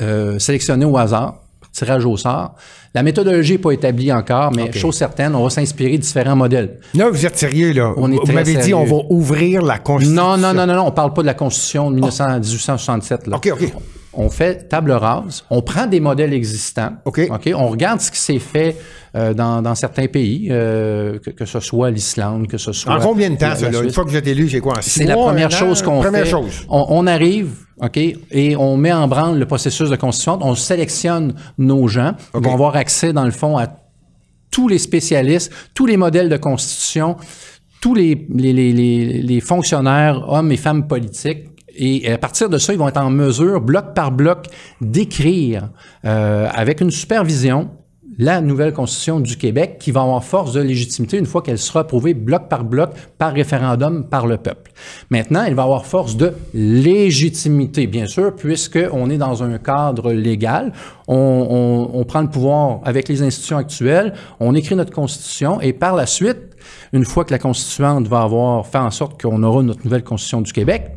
[0.00, 2.54] euh, sélectionnés au hasard, tirage au sort.
[2.94, 6.80] La méthodologie n'est pas établie encore, mais chose certaine, on va s'inspirer de différents modèles.
[6.94, 7.92] Là, vous êtes sérieux, là.
[7.96, 10.22] On vous m'avez dit, on va ouvrir la Constitution.
[10.22, 13.26] Non, non, non, non, non, on parle pas de la Constitution de 1900 1867.
[13.26, 13.36] Là.
[13.36, 13.72] OK, OK.
[14.12, 17.30] On fait table rase, on prend des modèles existants, OK.
[17.54, 18.76] on regarde ce qui s'est fait
[19.14, 22.94] euh, dans, dans certains pays, euh, que, que ce soit l'Islande, que ce soit...
[22.94, 23.82] En combien de temps, ça, là?
[23.84, 24.74] Une fois que vous êtes élu, j'ai quoi?
[24.80, 26.08] C'est la première chose qu'on fait.
[26.08, 26.64] Première chose.
[26.68, 30.40] On, on arrive, OK, et on met en branle le processus de constitution.
[30.42, 32.14] On sélectionne nos gens.
[32.34, 32.42] OK.
[32.42, 33.68] Ils vont avoir accès, dans le fond, à
[34.50, 37.16] tous les spécialistes, tous les modèles de constitution,
[37.80, 41.49] tous les, les, les, les, les fonctionnaires, hommes et femmes politiques.
[41.82, 44.46] Et à partir de ça, ils vont être en mesure, bloc par bloc,
[44.82, 45.70] d'écrire
[46.04, 47.70] euh, avec une supervision
[48.18, 51.80] la nouvelle constitution du Québec qui va avoir force de légitimité une fois qu'elle sera
[51.80, 54.72] approuvée bloc par bloc par référendum par le peuple.
[55.08, 60.72] Maintenant, elle va avoir force de légitimité, bien sûr, puisqu'on est dans un cadre légal.
[61.08, 61.16] On,
[61.94, 65.94] on- on prend le pouvoir avec les institutions actuelles, on écrit notre constitution et par
[65.96, 66.38] la suite,
[66.92, 70.42] une fois que la constituante va avoir fait en sorte qu'on aura notre nouvelle constitution
[70.42, 70.90] du Québec,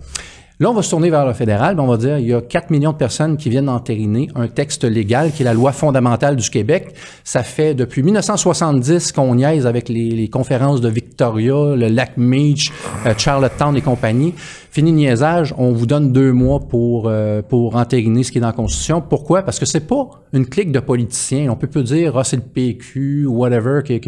[0.59, 2.69] Là, on va se tourner vers le fédéral, on va dire il y a 4
[2.69, 6.47] millions de personnes qui viennent entériner un texte légal qui est la loi fondamentale du
[6.47, 6.93] Québec.
[7.23, 12.71] Ça fait depuis 1970 qu'on niaise avec les, les conférences de Victoria, le lac Meach,
[13.07, 14.35] euh, Charlottetown et compagnie.
[14.73, 18.41] Fini le niaisage, on vous donne deux mois pour, euh, pour entériner ce qui est
[18.41, 19.01] dans la Constitution.
[19.07, 19.43] Pourquoi?
[19.43, 21.51] Parce que c'est pas une clique de politiciens.
[21.51, 24.01] On peut pas dire, ah, c'est le PQ ou whatever qui,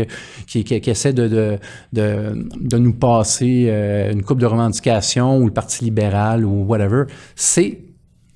[0.47, 1.59] qui, qui, essaie de, de,
[1.93, 7.03] de, de nous passer euh, une coupe de revendications ou le Parti libéral ou whatever.
[7.35, 7.81] C'est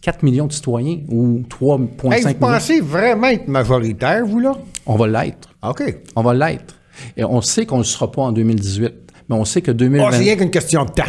[0.02, 2.34] 4 millions de citoyens ou 3,5 Hey, vous millions.
[2.38, 4.52] pensez vraiment être majoritaire, vous, là?
[4.86, 5.50] On va l'être.
[5.68, 5.82] OK.
[6.15, 6.76] On va l'être.
[7.18, 8.94] Et on sait qu'on ne le sera pas en 2018.
[9.30, 10.12] Mais on sait que Oh, 2020...
[10.12, 11.04] c'est rien qu'une question de temps.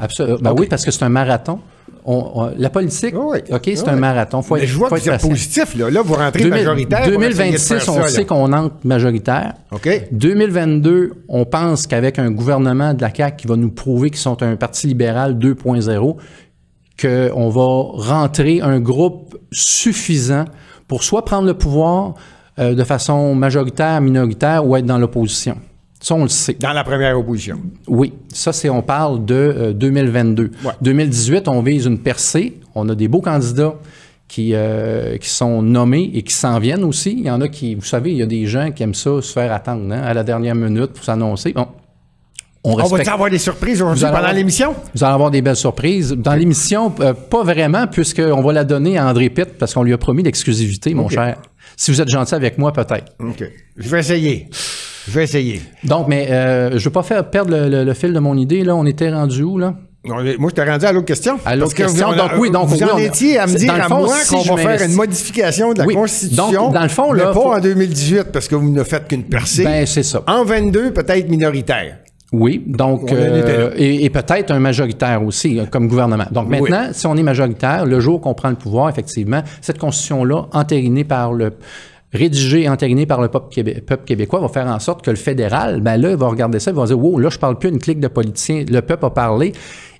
[0.00, 0.38] Absolument.
[0.40, 1.60] Ben oui, parce que c'est un marathon.
[2.06, 3.88] On- on- la politique, Oui, OK, c'est oui.
[3.88, 4.42] un marathon.
[4.42, 5.88] Faut Mais je vois faut que vous êtes positif, là.
[5.90, 6.98] Là, vous rentrez 2000 majoritaire.
[6.98, 9.54] pour essayer de 2026, faire on ça, sait qu'on entre majoritaire.
[9.72, 9.88] OK.
[10.12, 14.42] 2022, on pense qu'avec un gouvernement de la CAQ qui va nous prouver qu'ils sont
[14.42, 16.16] un parti libéral 2.0,
[17.00, 20.44] qu'on va rentrer un groupe suffisant
[20.88, 22.14] pour soit prendre le pouvoir
[22.58, 25.56] euh, de façon majoritaire, minoritaire ou être dans l'opposition.
[26.04, 26.52] Ça, on le sait.
[26.60, 27.58] Dans la première opposition.
[27.88, 30.50] Oui, ça, c'est on parle de euh, 2022.
[30.62, 30.72] Ouais.
[30.82, 32.60] 2018, on vise une percée.
[32.74, 33.74] On a des beaux candidats
[34.28, 37.12] qui, euh, qui sont nommés et qui s'en viennent aussi.
[37.12, 39.22] Il y en a qui, vous savez, il y a des gens qui aiment ça,
[39.22, 41.54] se faire attendre hein, à la dernière minute pour s'annoncer.
[41.54, 41.68] Bon,
[42.64, 44.74] on On va avoir des surprises aujourd'hui pendant avoir- l'émission?
[44.94, 46.10] Vous allez avoir des belles surprises.
[46.12, 49.94] Dans l'émission, euh, pas vraiment, puisqu'on va la donner à André Pitt parce qu'on lui
[49.94, 51.38] a promis l'exclusivité, mon cher.
[51.78, 53.14] Si vous êtes gentil avec moi, peut-être.
[53.20, 53.42] OK.
[53.78, 54.50] Je vais essayer.
[55.06, 55.60] Je vais essayer.
[55.84, 58.36] Donc, mais euh, je ne veux pas faire perdre le, le- le fil de mon
[58.36, 58.64] idée.
[58.64, 59.74] Là, on était rendu où, là?
[60.06, 60.18] Moi,
[60.50, 61.38] je t'ai rendu à l'autre question.
[61.46, 62.10] À l'autre que question.
[62.10, 64.14] vous- Donc, oui, donc, vous oui, en étiez à me c'est- dire à fond, moi
[64.22, 65.94] si qu'on je va faire une modification de la Oui.
[65.94, 66.50] Constitution.
[66.64, 69.08] Donc, dans le fond, là, mais pas faut- en 2018 parce que vous ne faites
[69.08, 69.64] qu'une percée.
[69.64, 70.22] Ben, c'est ça.
[70.26, 71.98] en 22, peut-être minoritaire.
[72.32, 76.26] Oui, donc, euh, et, et peut-être un majoritaire aussi, euh, comme gouvernement.
[76.32, 76.60] Donc Oui.
[76.60, 81.04] maintenant, si on est majoritaire, le jour qu'on prend le pouvoir, effectivement, cette constitution-là, entérinée
[81.04, 81.52] par le
[82.14, 85.16] rédigée et entérinée par le peuple, québé- peuple québécois, va faire en sorte que le
[85.16, 87.78] fédéral, ben là, va regarder ça, il va dire, wow, là, je parle plus une
[87.78, 89.52] clique de politiciens, le peuple a parlé,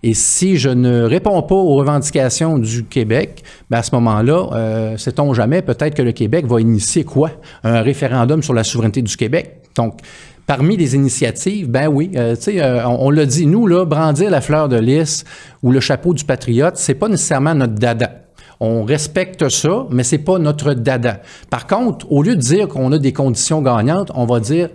[0.03, 4.97] et si je ne réponds pas aux revendications du Québec, ben à ce moment-là, euh,
[4.97, 7.31] sait-on jamais, peut-être que le Québec va initier quoi?
[7.65, 9.63] Un référendum sur la souveraineté du Québec.
[9.77, 9.99] Donc,
[10.47, 13.87] Parmi les initiatives, ben oui, euh, tu sais, euh, on, on l'a dit, nous, là,
[13.87, 15.25] brandir la fleur de lys
[15.63, 18.24] ou le chapeau du patriote, c'est pas nécessairement notre dada.
[18.61, 21.21] On respecte ça, mais c'est pas notre dada.
[21.51, 24.69] Par contre, au lieu de dire qu'on a des conditions gagnantes, on va dire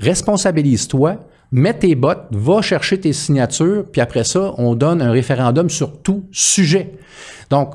[0.00, 1.16] responsabilise-toi,
[1.52, 6.00] mets tes bottes, va chercher tes signatures, puis après ça, on donne un référendum sur
[6.02, 6.92] tout sujet.
[7.50, 7.74] Donc,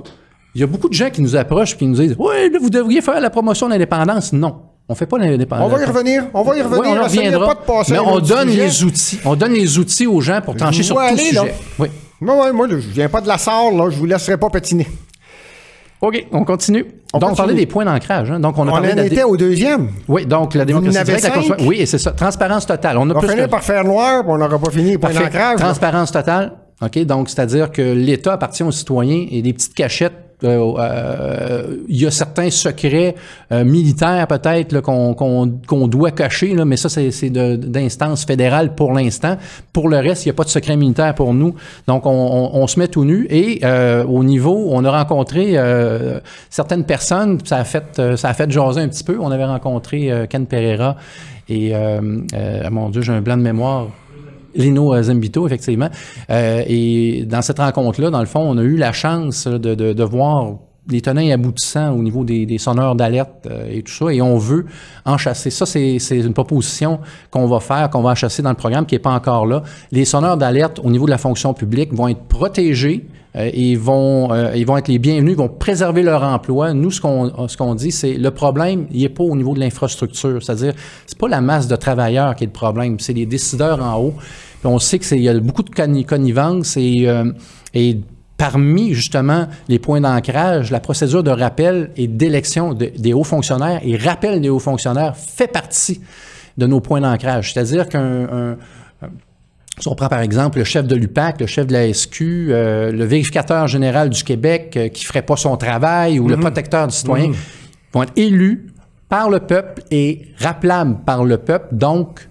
[0.55, 2.69] il y a beaucoup de gens qui nous approchent et qui nous disent Oui, vous
[2.69, 4.31] devriez faire la promotion de l'indépendance.
[4.33, 4.61] Non.
[4.89, 5.65] On fait pas l'indépendance.
[5.71, 6.25] On va y revenir.
[6.33, 6.81] On va y revenir.
[6.81, 7.55] Oui, on en Essayez reviendra.
[7.55, 8.65] pas de passer mais on donne sujet.
[8.65, 9.19] les outils.
[9.25, 11.33] On donne les outils aux gens pour trancher sur tout aller, sujet.
[11.35, 11.43] là.
[11.79, 11.87] Oui.
[12.23, 13.89] Moi, ouais, moi, je viens pas de la Sarre, là.
[13.89, 14.87] Je vous laisserai pas patiner.
[16.01, 16.85] OK, on continue.
[17.13, 18.29] On donc, on parlait des points d'ancrage.
[18.31, 18.39] hein.
[18.39, 19.89] Donc, on a On parlé en de la dé- était au deuxième.
[20.07, 22.11] Oui, donc la démocratie directe, Oui, et c'est ça.
[22.11, 22.97] Transparence totale.
[22.97, 25.59] On a On plus que- par faire noir, puis on n'aura pas fini point d'ancrage.
[25.59, 25.65] là.
[25.65, 26.53] Transparence totale.
[26.81, 30.13] OK, donc c'est-à-dire que l'État appartient aux citoyens et des petites cachettes.
[30.43, 33.15] Euh, euh, Il y a certains secrets
[33.51, 39.37] euh, militaires peut-être qu'on doit cacher, mais ça c'est d'instance fédérale pour l'instant.
[39.71, 41.55] Pour le reste, il n'y a pas de secret militaire pour nous.
[41.87, 43.61] Donc on, on- se met tout nu et
[44.07, 45.55] au niveau, on a rencontré
[46.49, 47.39] certaines personnes.
[47.43, 49.17] Ça a fait ça a fait jaser un petit peu.
[49.19, 50.95] On avait rencontré Ken Pereira
[51.49, 51.73] et
[52.71, 53.87] mon Dieu, j'ai un blanc de mémoire.
[54.55, 55.89] Lino Zambito, effectivement.
[56.29, 59.93] Euh, et dans cette rencontre-là, dans le fond, on a eu la chance de, de,
[59.93, 60.57] de voir
[60.89, 64.37] les tenants et aboutissants au niveau des, sonneurs d'alerte euh, et tout ça, et on
[64.37, 64.65] veut
[65.05, 65.49] en chasser.
[65.49, 66.99] Ça, c'est une proposition
[67.31, 69.63] qu'on va faire, qu'on va en chasser dans le programme, qui n'est pas encore là.
[69.91, 74.31] Les sonneurs d'alerte au niveau de la fonction publique vont être protégés euh, et vont,
[74.33, 76.73] euh, ils vont être les bienvenus, ils vont préserver leur emploi.
[76.73, 79.61] Nous, ce qu'on ce qu'on dit, c'est le problème, il n'est pas au niveau de
[79.61, 80.43] l'infrastructure.
[80.43, 80.73] C'est-à-dire,
[81.05, 84.13] c'est pas la masse de travailleurs qui est le problème, c'est les décideurs en haut.
[84.59, 87.07] Puis on sait que c'est il y a beaucoup de conni- connivence et,
[87.73, 87.97] et
[88.43, 93.79] parmi justement les points d'ancrage, la procédure de rappel et d'élection de- des hauts fonctionnaires
[93.85, 96.01] et rappel des hauts fonctionnaires fait partie
[96.57, 97.53] de nos points d'ancrage.
[97.53, 98.01] C'est-à-dire qu'un
[98.51, 98.57] un-
[99.79, 102.91] si on prend par exemple le chef de l'UPAC, le chef de la SQ, euh,
[102.91, 106.93] le vérificateur général du Québec euh, qui ferait pas son travail ou le protecteur du
[106.93, 107.27] citoyen,
[107.93, 108.67] vont être élus
[109.07, 111.75] par le peuple et rappelables par le peuple.
[111.75, 112.27] Donc,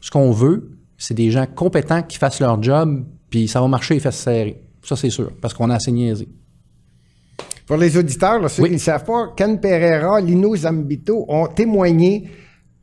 [0.00, 3.96] ce qu'on veut, c'est des gens compétents qui fassent leur job, puis ça va marcher
[3.96, 4.62] et fesses serrées.
[4.82, 6.28] Ça, c'est sûr, parce qu'on a assez niaisé.
[7.66, 8.70] Pour les auditeurs, là, ceux Oui.
[8.70, 12.28] qui ne savent pas, Ken Pereira, Lino Zambito ont témoigné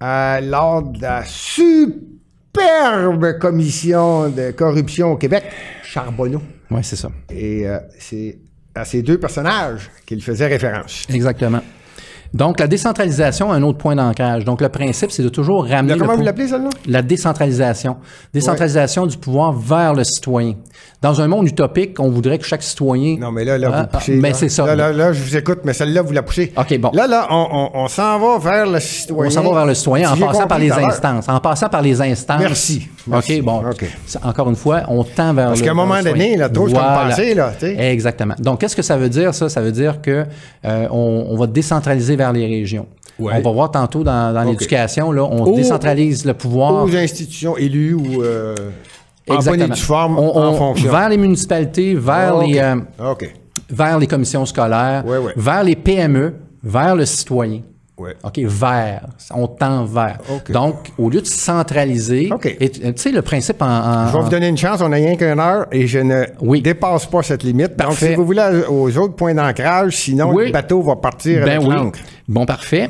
[0.02, 5.44] euh, lors de la superbe commission de corruption au Québec,
[5.84, 6.42] Charbonneau.
[6.72, 7.10] Oui, c'est ça.
[7.30, 8.38] Et euh, c'est
[8.76, 11.06] à ces deux personnages qu'il faisait référence.
[11.10, 11.62] Exactement.
[12.34, 14.46] Donc, la décentralisation, un autre point d'ancrage.
[14.46, 15.94] Donc, le principe, c'est de toujours ramener...
[15.94, 16.70] Là, comment vous l'appelez, celle-là?
[16.88, 17.98] La décentralisation.
[18.34, 20.56] Décentralisation du pouvoir vers le citoyen.
[21.02, 23.18] Dans un monde utopique, on voudrait que chaque citoyen...
[23.20, 24.14] Non, mais là, là, Ah, vous poussez.
[24.18, 24.34] ah, mais là.
[24.36, 24.66] c'est ça.
[24.66, 26.52] Là, là, là, je vous écoute, mais celle-là, vous la poussez.
[26.58, 26.92] OK, bon.
[26.94, 29.28] Là, là, on, on- on s'en va vers le citoyen.
[29.28, 31.30] On s'en va vers le citoyen en Si passant par les instances.
[31.30, 32.40] En passant par les instances.
[32.40, 32.88] Merci.
[33.08, 33.40] Merci.
[33.40, 33.64] OK, bon.
[34.24, 36.74] Encore une fois, on tend vers Parce le- qu'à un moment donné, là, trop, c'est
[36.74, 37.54] comme passé, là.
[37.62, 38.34] Exactement.
[38.40, 39.50] Donc, qu'est-ce que ça veut dire, ça?
[39.50, 40.26] Ça veut dire que
[40.66, 42.88] euh, on, on va décentraliser vers les régions.
[43.20, 43.34] Ouais.
[43.38, 46.84] On va voir tantôt dans, l'éducation, là, on décentralise le pouvoir.
[46.84, 48.54] Aux institutions élues ou euh,
[49.30, 49.76] en bonne et Exactement.
[49.76, 50.92] forme, On- en on- fonction.
[50.92, 52.48] Vers les municipalités, vers, OK.
[52.48, 52.76] les, euh,
[53.12, 53.34] OK.
[53.70, 55.34] vers les commissions scolaires, Ouais, ouais.
[55.36, 57.62] vers les PME, vers le citoyen.
[57.98, 58.16] Ouais.
[58.24, 59.08] OK, vers.
[59.34, 60.20] On tend vers.
[60.32, 60.52] OK.
[60.52, 62.46] Donc, au lieu de centraliser, OK.
[62.60, 63.66] et tu sais, le principe en...
[63.66, 66.26] en- Je vais vous donner une chance, on n'a rien qu'une heure et je ne
[66.42, 66.62] Oui.
[66.62, 67.70] dépasse pas cette limite.
[67.70, 68.10] Donc, Parfait.
[68.10, 70.48] si vous voulez aux autres points d'ancrage, sinon Oui.
[70.48, 71.76] le bateau va partir Ben avec oui.
[71.76, 72.00] l'ancre.
[72.28, 72.90] Bon, parfait.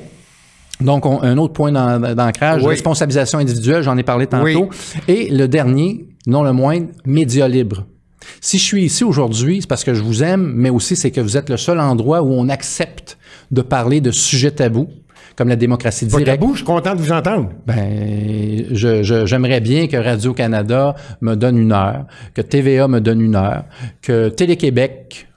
[0.81, 4.45] Donc, on- un autre point d'an- d'ancrage, responsabilisation individuelle, j'en ai parlé tantôt.
[4.69, 4.69] Oui.
[5.07, 7.85] Et le dernier, non le moindre, média libre.
[8.41, 11.21] Si je suis ici aujourd'hui, c'est parce que je vous aime, mais aussi c'est que
[11.21, 12.96] vous êtes le seul endroit où on accepte
[13.51, 14.87] de parler de sujets tabous,
[15.35, 16.39] comme la démocratie Pas directe.
[16.39, 17.49] tabou, je suis content de vous entendre.
[17.65, 23.21] Ben, je- je- j'aimerais bien que Radio-Canada me donne une heure, que TVA me donne
[23.21, 23.65] une heure,
[24.01, 25.27] que Télé-Québec,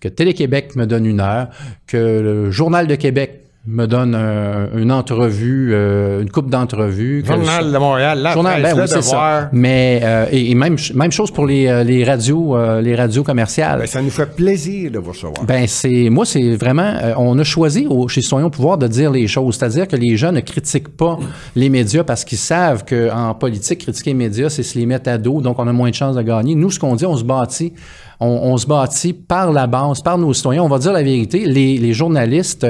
[0.00, 1.48] que Télé-Québec me donne une heure,
[1.86, 7.24] que le Journal de Québec me donne un- une entrevue, euh, une coupe d'entrevues.
[7.26, 9.48] Journal de Montréal, la Journal, presse, ben le oui, c'est ça.
[9.52, 13.24] Mais euh, et, et même même chose pour les, euh, les radios euh, les radios
[13.24, 13.80] commerciales.
[13.80, 15.44] Ben, ça nous fait plaisir de vous recevoir.
[15.44, 19.10] Ben c'est moi c'est vraiment euh, on a choisi au, chez au pouvoir de dire
[19.10, 21.18] les choses, c'est-à-dire que les gens ne critiquent pas
[21.56, 25.10] les médias parce qu'ils savent que en politique critiquer les médias c'est se les mettre
[25.10, 26.54] à dos, donc on a moins de chances de gagner.
[26.54, 27.72] Nous ce qu'on dit, on se bâtit
[28.20, 30.62] on, se bâtit par la base, par nos citoyens.
[30.62, 32.66] On va dire la vérité, les, journalistes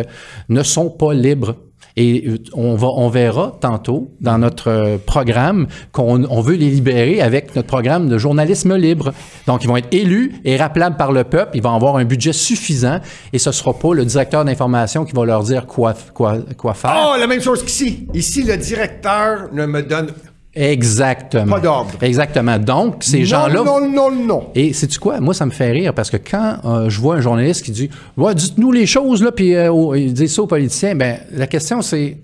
[0.48, 1.56] ne sont pas libres.
[1.98, 7.22] Et euh, on, va, verra tantôt dans notre euh, programme qu'on on veut les libérer
[7.22, 9.14] avec notre programme de journalisme libre.
[9.46, 11.52] Donc, ils vont être élus et rappelables par le peuple.
[11.56, 13.00] Ils vont avoir un budget suffisant
[13.32, 17.12] et ce sera pas le directeur d'information qui va leur dire quoi, quoi, quoi faire.
[17.14, 18.06] Oh, la même chose qu'ici.
[18.12, 20.12] Ici, le directeur ne me donne
[20.56, 21.56] Exactement.
[21.56, 21.90] Pas d'ordre.
[22.00, 22.58] Exactement.
[22.58, 23.62] Donc, ces gens-là.
[23.62, 24.46] Non, non, non, non.
[24.54, 25.20] Et sais-tu quoi?
[25.20, 27.90] Moi, ça me fait rire parce que quand euh, je vois un journaliste qui dit
[28.16, 31.82] Ouais, dites-nous les choses, là, puis euh, il dit ça aux politiciens, ben la question
[31.82, 32.16] c'est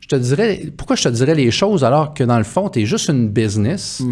[0.00, 2.80] je te dirais pourquoi je te dirais les choses alors que dans le fond, tu
[2.80, 4.02] es juste une business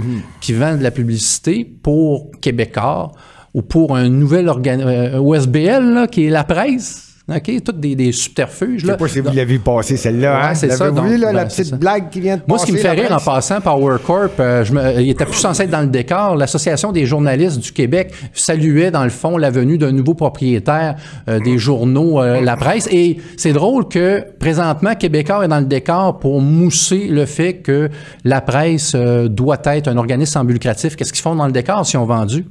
[0.40, 3.12] qui vend de la publicité pour Québécois
[3.54, 7.07] ou pour un nouvel organe euh, OSBL là, qui est la presse?
[7.30, 7.62] OK?
[7.62, 8.80] Toutes des, des subterfuges.
[8.82, 10.48] Je sais pas si vous l'avez passé, celle-là.
[10.50, 10.54] Hein?
[10.54, 12.72] c'est ça, L'avez-vous vu, là, la ben, petite blague qui vient de Moi, ce qui
[12.72, 15.70] me fait rire en passant, Power Corp, euh, je me- il était plus censé être
[15.70, 16.36] dans le décor.
[16.36, 20.96] L'Association des journalistes du Québec saluait, dans le fond, la venue d'un nouveau propriétaire
[21.28, 22.88] euh, des journaux, euh, la presse.
[22.90, 27.90] Et c'est drôle que, présentement, Québécois est dans le décor pour mousser le fait que
[28.24, 30.96] la presse euh, doit être un organisme sans but lucratif.
[30.96, 32.46] Qu'est-ce qu'ils font dans le décor s'ils ont vendu?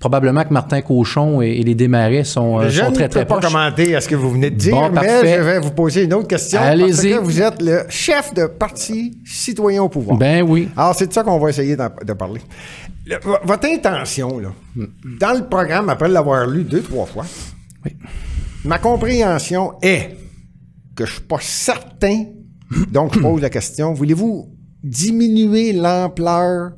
[0.00, 3.10] Probablement que Martin Cochon et, et les Desmarais sont, euh, Je sont ne très, peux
[3.10, 3.52] très pas proches.
[3.52, 5.36] commenter à ce que vous venez de dire, Bon, mais parfait.
[5.38, 6.60] je vais vous poser une autre question.
[6.60, 7.10] Allez-y.
[7.10, 10.16] Parce que vous êtes le chef de parti citoyen au pouvoir.
[10.18, 10.68] Ben oui.
[10.76, 12.40] Alors, c'est de ça qu'on va essayer de parler.
[13.06, 14.48] Le- vo- votre intention, là,
[15.20, 17.24] dans le programme, après l'avoir lu deux, trois fois,
[17.84, 17.92] Oui.
[18.64, 20.16] ma compréhension est
[20.96, 22.24] que je suis pas certain,
[22.90, 24.48] donc je pose la question, voulez-vous
[24.82, 26.72] diminuer l'ampleur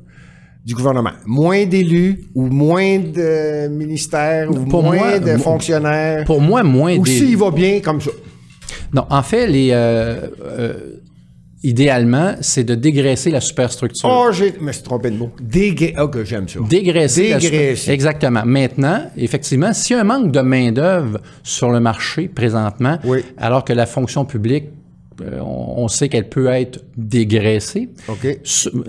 [0.67, 1.13] du gouvernement?
[1.25, 6.25] Moins d'élus ou moins de ministères ou Pour moins moi, de fonctionnaires?
[6.25, 7.11] Pour moi, moins ou des...
[7.11, 8.11] s'il va bien comme ça?
[8.93, 10.73] Non, en fait, les, euh, euh,
[11.63, 14.09] idéalement, c'est de dégraisser la superstructure.
[14.11, 14.53] Oh, j'ai...
[14.59, 15.31] me suis trompé de mot.
[15.41, 16.03] Dégra...
[16.03, 16.59] Oh, que j'aime ça.
[16.69, 17.29] Dégraisser.
[17.29, 17.91] la super- Dégraisser.
[17.91, 18.43] Exactement.
[18.45, 23.19] Maintenant, effectivement, s'il y a un manque de main-d'œuvre sur le marché présentement, Oui.
[23.37, 24.65] alors que la fonction publique,
[25.41, 27.89] on, on sait qu'elle peut être dégraissée.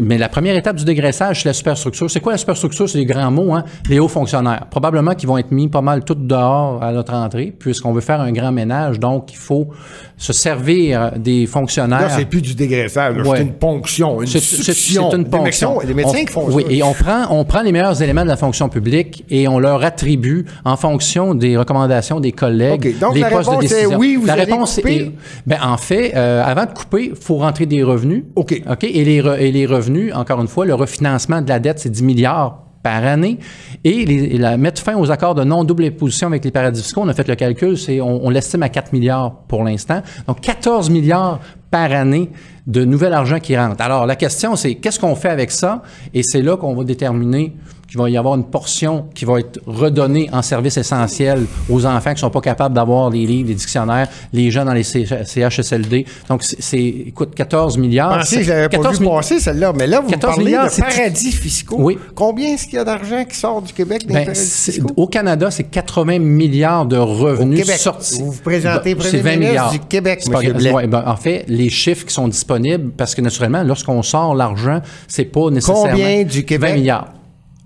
[0.01, 2.11] Mais la première étape du dégraissage, c'est la superstructure.
[2.11, 2.89] C'est quoi la superstructure?
[2.89, 3.65] C'est des grands mots, hein?
[3.89, 4.67] Les hauts fonctionnaires.
[4.71, 8.21] Probablement qu'ils vont être mis pas mal tout dehors à notre entrée, puisqu'on veut faire
[8.21, 8.99] un grand ménage.
[9.01, 9.69] Donc, il faut
[10.17, 12.01] se servir des fonctionnaires.
[12.03, 13.17] Là, c'est plus du dégraissage.
[13.27, 13.39] Ouais.
[13.39, 15.11] C'est une ponction, une C'est- c'est- succion.
[15.11, 15.75] C'est une Les ponction.
[15.75, 16.73] médecins, les médecins On- qui font oui, ça.
[16.73, 19.83] et on prend, on prend les meilleurs éléments de la fonction publique et on leur
[19.85, 23.75] attribue en fonction des recommandations des collègues OK, donc les la postes de réponse est
[23.77, 23.99] décision.
[23.99, 24.97] oui, vous la allez réponse couper?
[24.97, 25.13] est,
[25.47, 28.25] ben, en fait, euh, avant de couper, il faut rentrer des revenus.
[28.37, 28.61] OK.
[28.69, 28.85] OK?
[28.85, 31.91] Et les, re- et les revenus, encore une fois, le refinancement de la dette, c'est
[31.91, 33.39] 10 milliards par année.
[33.85, 37.03] Et, les, et la, mettre fin aux accords de non-double imposition avec les paradis fiscaux,
[37.05, 40.03] on a fait le calcul, c'est on, on l'estime à 4 milliards pour l'instant.
[40.27, 42.31] Donc, 14 milliards par année
[42.67, 43.83] de nouvel argent qui rentre.
[43.83, 45.83] Alors, la question, c'est qu'est-ce qu'on fait avec ça?
[46.15, 47.55] Et c'est là qu'on va déterminer
[47.89, 52.11] qu'il va y avoir une portion qui va être redonnée en service essentiel aux enfants
[52.11, 56.05] qui ne sont pas capables d'avoir les livres, les dictionnaires, les gens dans les CHSLD.
[56.29, 58.21] Donc, c'est- écoute, 14 milliards.
[58.29, 59.73] Que je l'avais pas 14 vu mi- passer, celle-là.
[59.75, 61.77] Mais là, vous me 14 parlez milliards, de paradis fiscaux.
[61.79, 61.99] Oui.
[62.15, 64.93] Combien est-ce qu'il y a d'argent qui sort du Québec des Ben, paradis c'est- fiscaux?
[64.97, 68.19] au Canada, c'est 80 milliards de revenus sortis.
[68.21, 70.41] Vous vous présentez Ben, premier c'est 20 ministre milliards du Québec, C'est pas.
[70.73, 74.81] Ouais, ben, en fait, les chiffres qui sont disponibles, parce que naturellement, lorsqu'on sort l'argent,
[75.07, 76.71] c'est pas nécessairement Combien du Québec?
[76.71, 77.09] 20 milliards.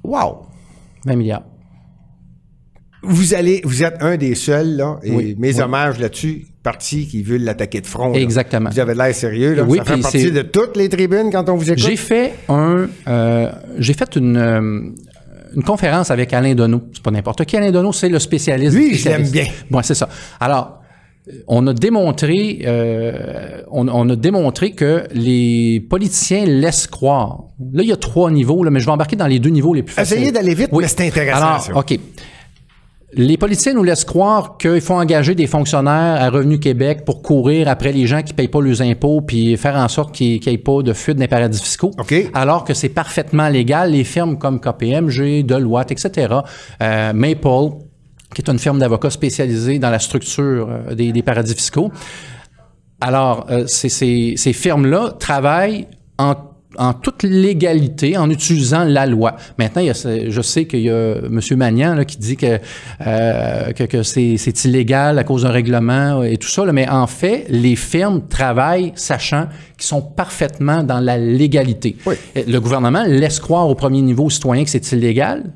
[0.05, 0.47] Wow!
[1.07, 1.43] 20 milliards.
[3.05, 5.61] Vous allez, vous êtes un des seuls, là, et Oui, mes oui.
[5.61, 8.13] hommages là-dessus, partis qui veulent l'attaquer de front.
[8.13, 8.19] là.
[8.21, 8.71] Exactement.
[8.71, 9.65] Vous avez l'air sérieux, là.
[9.65, 11.83] Oui, Ça fait partie de toutes les tribunes quand on vous écoute.
[11.83, 14.61] J'ai fait un, euh, j'ai fait une, euh,
[15.57, 16.83] une conférence avec Alain Deneau.
[16.95, 17.57] C'est pas n'importe qui.
[17.57, 18.77] Alain Deneau, c'est le spécialiste.
[18.77, 19.47] Lui, je l'aime bien.
[19.69, 20.09] Bon, c'est ça.
[20.39, 20.82] Alors,
[21.47, 27.45] on a démontré, euh, on, on a démontré que les politiciens laissent croire.
[27.73, 29.73] Là, il y a trois niveaux, là, mais je vais embarquer dans les deux niveaux
[29.73, 30.17] les plus faciles.
[30.17, 31.77] Essayez d'aller vite, mais c'est intéressant, Alors, ça.
[31.77, 31.99] OK.
[33.15, 37.69] Les politiciens nous laissent croire qu'il faut engager des fonctionnaires à Revenu Québec pour courir
[37.69, 40.59] après les gens qui payent pas leurs impôts puis faire en sorte qu'il n'y ait
[40.59, 41.91] pas de fuite des paradis fiscaux.
[41.99, 42.15] OK.
[42.33, 43.91] Alors que c'est parfaitement légal.
[43.91, 46.37] Les firmes comme KPMG, Deloitte, etc.,
[46.83, 47.77] euh, Maple,
[48.35, 51.91] qui est une firme d'avocats spécialisée dans la structure euh, des, des paradis fiscaux.
[53.01, 56.35] Alors, euh, ces, ces- ces firmes-là travaillent en,
[56.79, 59.35] en toute légalité, en utilisant la loi.
[59.59, 61.41] Maintenant, il y a je sais qu'il y a M.
[61.57, 62.59] Magnan là, qui dit que,
[63.07, 66.89] euh, que, que c'est, c'est illégal à cause d'un règlement et tout ça, là, mais
[66.89, 71.97] en fait, les firmes travaillent sachant qu'ils sont parfaitement dans la légalité.
[72.07, 72.15] Oui.
[72.37, 75.53] Le gouvernement laisse croire au premier niveau aux citoyens que c'est illégal,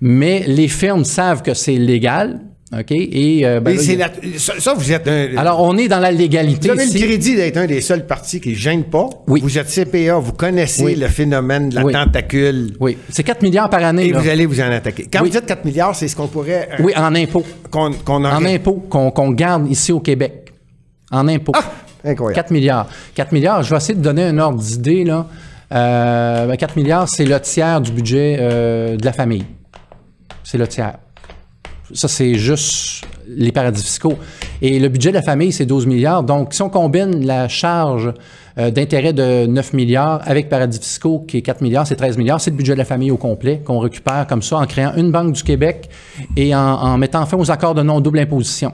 [0.00, 2.40] mais les firmes savent que c'est légal.
[2.76, 2.90] OK?
[2.90, 5.36] Et, euh, ben là, il la- ça, ça, vous êtes un.
[5.36, 6.68] Alors, on est dans la légalité.
[6.68, 9.08] vous avez le crédit d'être un des seuls partis qui ne gêne pas.
[9.28, 9.40] Oui.
[9.40, 10.96] Vous êtes CPA, vous connaissez Oui.
[10.96, 11.92] le phénomène de la Oui.
[11.92, 12.72] tentacule.
[12.80, 14.06] Oui, c'est 4 milliards par année.
[14.06, 14.18] Et là.
[14.18, 15.06] vous allez vous en attaquer.
[15.12, 16.68] Quand vous dites 4 milliards, c'est ce qu'on pourrait.
[16.72, 17.44] euh, Oui, en impôts.
[17.70, 20.52] Qu'on qu'on En impôts qu'on garde ici au Québec.
[21.12, 21.52] En impôts.
[21.54, 21.72] Ah!
[22.04, 22.34] Incroyable.
[22.34, 22.88] 4 milliards.
[23.14, 25.04] 4 milliards, je vais essayer de donner un ordre d'idée.
[25.04, 25.26] là.
[25.72, 29.44] Euh, ben, 4 milliards, c'est le tiers du budget euh, de la famille.
[30.46, 30.98] C'est le tiers.
[31.92, 34.14] Ça, c'est juste les paradis fiscaux.
[34.62, 36.22] Et le budget de la famille, c'est 12 milliards.
[36.22, 38.12] Donc, si on combine la charge
[38.56, 42.40] euh, d'intérêt de 9 milliards avec paradis fiscaux, qui est 4 milliards, c'est 13 milliards,
[42.40, 45.10] c'est le budget de la famille au complet qu'on récupère comme ça en créant une
[45.10, 45.90] banque du Québec
[46.36, 48.72] et en, en mettant fin aux accords de non-double imposition.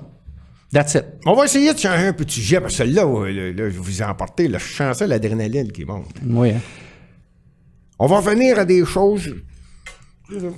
[0.74, 1.04] That's it.
[1.24, 3.78] On va essayer de changer un peu de sujet, parce que là, là, là, je
[3.78, 6.16] vous ai emporté, sens ça, l'adrénaline qui monte.
[6.26, 6.50] Oui.
[6.50, 6.60] hein.
[7.98, 9.34] On va revenir à des choses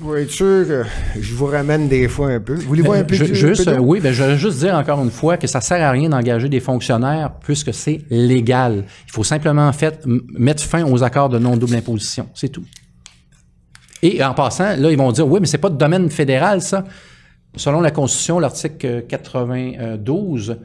[0.00, 0.82] Pour être sûr que
[1.20, 2.54] je vous ramène des fois un peu.
[2.54, 5.10] Voulez-vous un peu Je- juste, un peu oui, ben, je vais juste dire encore une
[5.10, 8.84] fois que ça sert à rien d'engager des fonctionnaires puisque c'est légal.
[9.08, 10.04] Il faut simplement en fait
[10.38, 12.28] mettre fin aux accords de non-double imposition.
[12.34, 12.64] C'est tout.
[14.02, 16.84] Et en passant, là, ils vont dire, oui, mais c'est pas de domaine fédéral, ça.
[17.56, 20.58] Selon la Constitution, l'article 92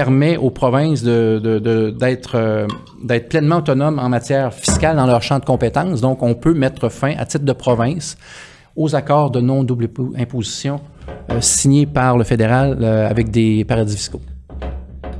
[0.00, 2.66] permet aux provinces de, de- de- d'être, euh,
[3.02, 6.02] d'être pleinement autonomes en matière fiscale dans leur champ de compétences.
[6.02, 8.18] Donc, on peut mettre fin, à titre de province,
[8.76, 10.80] aux accords de non-double impo- imposition
[11.30, 14.20] euh, signés par le fédéral euh, avec des paradis fiscaux.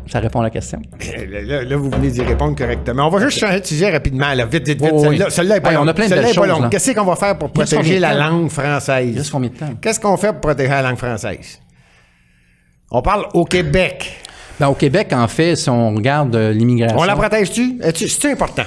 [0.09, 0.83] Ça répond à la question.
[1.01, 3.07] Là, vous venez d'y répondre correctement.
[3.07, 4.93] On va juste changer de sujet rapidement, là, vite, vite, vite.
[4.93, 5.89] Oui, oui, celle-là, pas Hey, on longue.
[5.89, 6.69] a plein de belles choses.
[6.71, 9.33] Qu'est-ce qu'on va faire pour protéger la langue française?
[9.81, 11.61] Qu'est-ce qu'on fait pour protéger la langue française?
[12.91, 14.21] On parle au Québec.
[14.59, 16.99] Ben, au Québec, en fait, si on regarde euh, l'immigration...
[16.99, 17.79] On la protège-tu?
[17.95, 18.63] C'est important?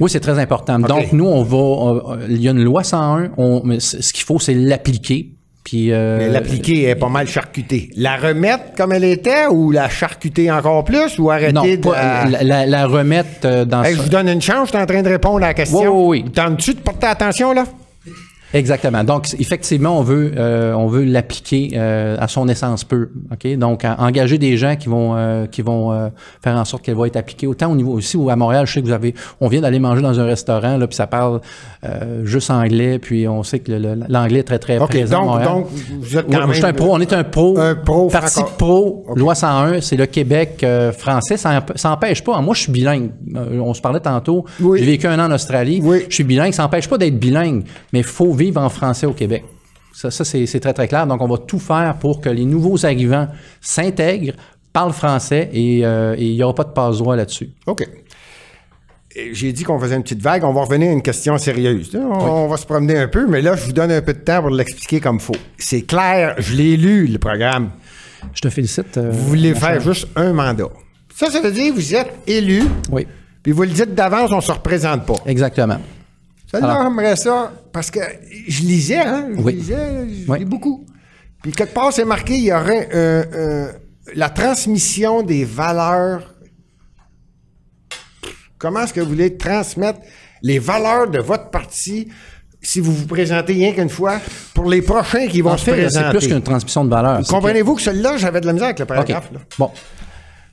[0.00, 0.78] Oui, c'est très important.
[0.78, 2.14] Donc, nous, on va...
[2.14, 3.30] euh, il y a une loi 101.
[3.36, 5.30] On, mais c- ce qu'il faut, c'est l'appliquer.
[5.64, 7.90] Puis, euh, Mais L'appliquer est pas mal charcutée.
[7.96, 11.76] La remettre comme elle était ou la charcuter encore plus ou arrêter non, de...
[11.76, 13.82] pas, la, la- la remettre dans...
[13.82, 15.80] Hey, je vous donne une chance, je suis en train de répondre à la question.
[15.80, 16.30] Oui, oui, oui.
[16.32, 17.64] Tentes-tu de porter attention, là?
[18.54, 19.02] Exactement.
[19.04, 23.08] Donc, effectivement, on veut, euh, on veut l'appliquer euh, à son essence peu.
[23.32, 23.56] Ok?
[23.56, 26.08] Donc, à- engager des gens qui vont, euh, qui vont euh,
[26.42, 28.66] faire en sorte qu'elle va être appliquée autant au niveau aussi ou à Montréal.
[28.66, 31.06] Je sais que vous avez, on vient d'aller manger dans un restaurant là, puis ça
[31.06, 31.40] parle
[31.84, 33.72] euh, juste anglais, puis on sait que
[34.08, 35.16] l'anglais est très très OK, présent.
[35.16, 35.48] à donc, Montréal.
[35.48, 35.66] donc
[36.00, 36.88] vous êtes je suis un pro.
[36.92, 37.58] On est un pro.
[37.58, 41.36] Un pro Parti pro, loi 101, c'est le Québec euh, français.
[41.36, 42.40] Ça emp- ça n'empêche pas.
[42.40, 43.10] Moi, je suis bilingue.
[43.34, 44.44] On se parlait tantôt.
[44.60, 44.78] Oui.
[44.78, 45.80] J'ai vécu un an en Australie.
[45.82, 46.04] Oui.
[46.08, 46.52] Je suis bilingue.
[46.52, 49.44] Ça n'empêche pas d'être bilingue, mais faut vivre en français au Québec.
[49.92, 51.06] Ça, ça c'est très, très clair.
[51.06, 53.28] Donc, on va tout faire pour que les nouveaux arrivants
[53.60, 54.34] s'intègrent,
[54.72, 57.50] parlent français et euh, il n'y aura pas de passe-droit là-dessus.
[57.66, 57.82] OK.
[59.32, 60.44] J'ai dit qu'on faisait une petite vague.
[60.44, 61.90] On va revenir à une question sérieuse.
[61.94, 64.18] On, on va se promener un peu, mais là, je vous donne un peu de
[64.18, 65.32] temps pour l'expliquer comme faut.
[65.56, 67.70] C'est clair, je l'ai lu, le programme.
[68.34, 68.98] Je te félicite.
[68.98, 69.94] euh, Vous voulez faire cher.
[69.94, 70.68] juste un mandat.
[71.14, 73.06] Ça, ça veut dire que vous êtes élu, Oui,
[73.42, 75.14] puis vous le dites d'avance, on se représente pas.
[75.24, 75.78] exactement.
[76.50, 78.00] Celle-là, j'aimerais ça, parce que
[78.48, 79.52] je lisais, hein, je Oui.
[79.54, 80.38] lisais, je Oui.
[80.40, 80.86] lis beaucoup.
[81.42, 83.72] Puis quelque part, c'est marqué, il y aurait euh, euh,
[84.14, 86.34] la transmission des valeurs.
[88.58, 90.00] Comment est-ce que vous voulez transmettre
[90.42, 92.08] les valeurs de votre parti
[92.62, 94.18] si vous vous présentez rien qu'une fois
[94.54, 96.18] pour les prochains qui vont En se fait, c'est présenter?
[96.18, 97.18] plus qu'une transmission de valeur.
[97.18, 99.30] C'est que- Comprenez-vous que celui-là, j'avais de la misère avec le paragraphe.
[99.32, 99.40] là?
[99.58, 99.70] Bon.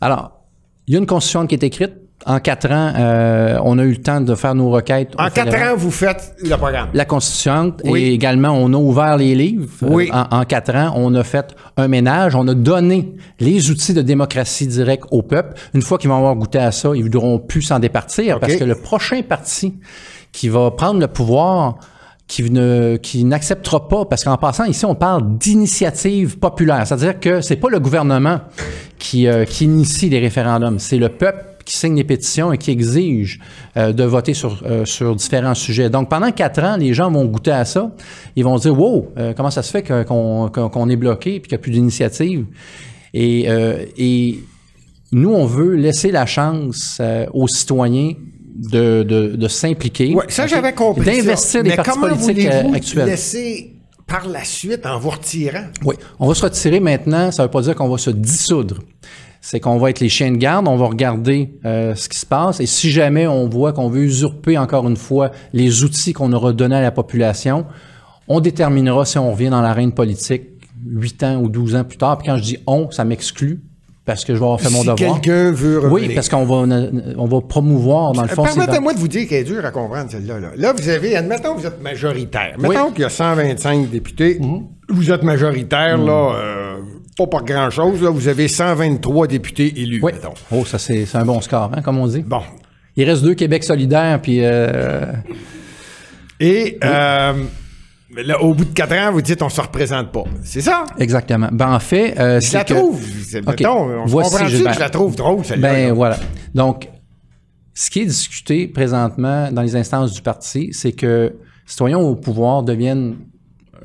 [0.02, 0.44] Alors,
[0.86, 1.94] il y a une constitution qui est écrite.
[2.26, 5.10] En quatre ans, euh, on a eu le temps de faire nos requêtes.
[5.18, 6.88] En quatre ans, vous faites le programme.
[6.94, 8.02] La constituante Oui.
[8.04, 9.68] et également, on a ouvert les livres.
[9.84, 10.10] Euh, Oui.
[10.14, 12.36] en, en quatre ans, on a fait un ménage.
[12.36, 15.54] On a donné les outils de démocratie directe au peuple.
[15.74, 18.56] Une fois qu'ils vont avoir goûté à ça, ils ne voudront plus s'en départir parce
[18.56, 19.74] que le prochain parti
[20.32, 21.76] qui va prendre le pouvoir
[22.26, 27.42] qui ne qui n'acceptera pas parce qu'en passant ici on parle d'initiative populaire, c'est-à-dire que
[27.42, 28.40] c'est pas le gouvernement
[28.98, 32.72] qui euh, qui initie les référendums, c'est le peuple qui signe les pétitions et qui
[32.72, 33.40] exige
[33.78, 35.90] euh, de voter sur euh, sur différents sujets.
[35.90, 37.92] Donc pendant quatre ans, les gens vont goûter à ça,
[38.36, 41.62] ils vont dire wow, euh, comment ça se fait qu'on est bloqué puis qu'il n'y
[41.62, 42.46] a plus d'initiative?
[43.14, 43.48] Et
[43.98, 44.40] et
[45.12, 47.00] nous, on veut laisser la chance
[47.34, 48.14] aux citoyens
[48.56, 50.16] de, de, de s'impliquer.
[50.16, 51.06] Ouais, ça, j'avais compris.
[51.06, 53.06] D'investir des partis politiques actuels?
[53.08, 53.74] laisser
[54.08, 55.66] par la suite en vous retirant?
[55.86, 57.32] Oui, on va se retirer maintenant.
[57.32, 58.80] Ça ne veut pas dire qu'on va se dissoudre.
[59.46, 62.26] C'est qu'on va être les chiens de garde, on va regarder euh, ce qui se
[62.26, 62.62] passe.
[62.62, 66.54] Et si jamais on voit qu'on veut usurper encore une fois les outils qu'on aura
[66.54, 67.66] donnés à la population,
[68.30, 70.44] on déterminera si on revient dans l'arène politique
[70.88, 72.20] 8 ans ou 12 ans plus tard.
[72.20, 73.60] Puis quand je dis on, ça m'exclut
[74.06, 75.20] parce que je vais avoir fait mon si devoir.
[75.20, 75.94] quelqu'un veut revenir.
[75.94, 76.78] Oui, parce qu'on va,
[77.18, 80.10] on va promouvoir, dans le fond, Permettez-moi de vous dire qu'elle est dure à comprendre,
[80.10, 80.40] celle-là.
[80.40, 82.56] Là, Là, vous avez, admettons que vous êtes majoritaire.
[82.60, 82.70] Oui.
[82.70, 84.40] Mettons qu'il y a 125 députés.
[84.90, 86.73] Vous êtes majoritaire, là, euh,
[87.16, 88.02] pas par grand-chose.
[88.02, 90.12] Là, vous avez 123 députés élus, Oui.
[90.14, 90.34] mettons.
[90.52, 92.22] Oh, ça, c'est un bon score, hein, comme on dit.
[92.22, 92.42] Bon.
[92.96, 94.40] Il reste deux Québec solidaires, puis...
[94.42, 95.12] euh,
[96.40, 97.34] Et euh,
[98.16, 100.24] mais là, au bout de 4 ans, vous dites on se représente pas.
[100.44, 100.84] C'est ça?
[101.00, 101.50] exactement.
[101.52, 102.20] Ben, en fait...
[102.20, 103.02] euh, Je la que- trouve.
[103.26, 103.48] c'est- OK.
[103.48, 104.72] Mettons, on Voici, Gilbert.
[104.72, 105.72] que je la trouve drôle, celle-là?
[105.72, 105.94] Ben là?
[105.94, 106.18] voilà.
[106.54, 106.90] Donc,
[107.74, 111.34] ce qui est discuté présentement dans les instances du parti, c'est que
[111.66, 113.16] citoyens au pouvoir deviennent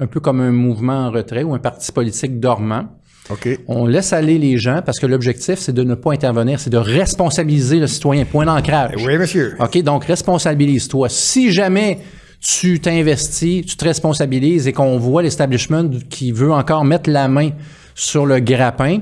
[0.01, 2.85] un peu comme un mouvement en retrait ou un parti politique dormant.
[3.31, 3.49] OK.
[3.68, 6.79] On laisse aller les gens parce que l'objectif, c'est de ne pas intervenir, c'est de
[6.79, 8.24] responsabiliser le citoyen.
[8.24, 8.95] Point d'ancrage.
[9.05, 9.55] Oui, monsieur.
[9.61, 11.09] OK, donc responsabilise-toi.
[11.09, 11.99] Si jamais
[12.41, 17.51] tu t'investis, tu te responsabilises et qu'on voit l'establishment qui veut encore mettre la main
[17.95, 19.01] sur le grappin.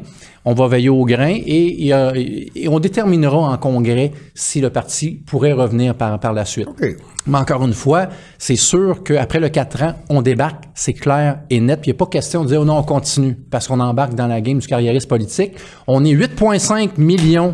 [0.49, 5.21] On va veiller au grain et, et, et, on déterminera en congrès si le parti
[5.27, 6.69] pourrait revenir par, par la suite.
[7.27, 8.07] Mais encore une fois,
[8.39, 11.81] c'est sûr qu'après le 4 ans, on débarque, c'est clair et net.
[11.81, 14.15] Puis il n'y a pas question de dire oh non, on continue parce qu'on embarque
[14.15, 15.55] dans la game du carriériste politique.
[15.89, 17.53] On est 8,5 millions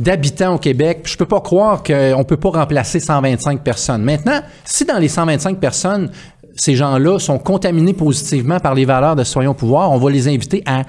[0.00, 1.00] d'habitants au Québec.
[1.02, 4.02] Puis je peux pas croire qu'on peut pas remplacer 125 personnes.
[4.02, 6.10] Maintenant, si dans les 125 personnes,
[6.56, 10.62] ces gens-là sont contaminés positivement par les valeurs de Soyons pouvoir, on va les inviter
[10.66, 10.82] à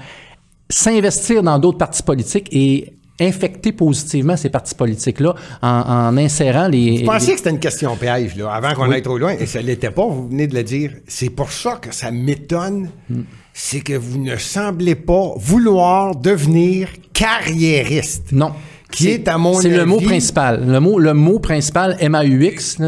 [0.68, 6.98] s'investir dans d'autres partis politiques et infecter positivement ces partis politiques-là en, en, insérant les...
[6.98, 8.96] Vous pensiez que c'était une question piège, là, avant qu'on oui.
[8.96, 10.92] aille trop loin, et ça ne l'était pas, vous venez de le dire.
[11.06, 13.20] C'est pour ça que ça m'étonne, mm.
[13.52, 18.32] c'est que vous ne semblez pas vouloir devenir carriériste.
[18.32, 18.52] Non
[18.94, 20.64] qui est, à mon C'est le mot principal.
[20.66, 22.78] Le mot, le mot principal, M-A-U-X,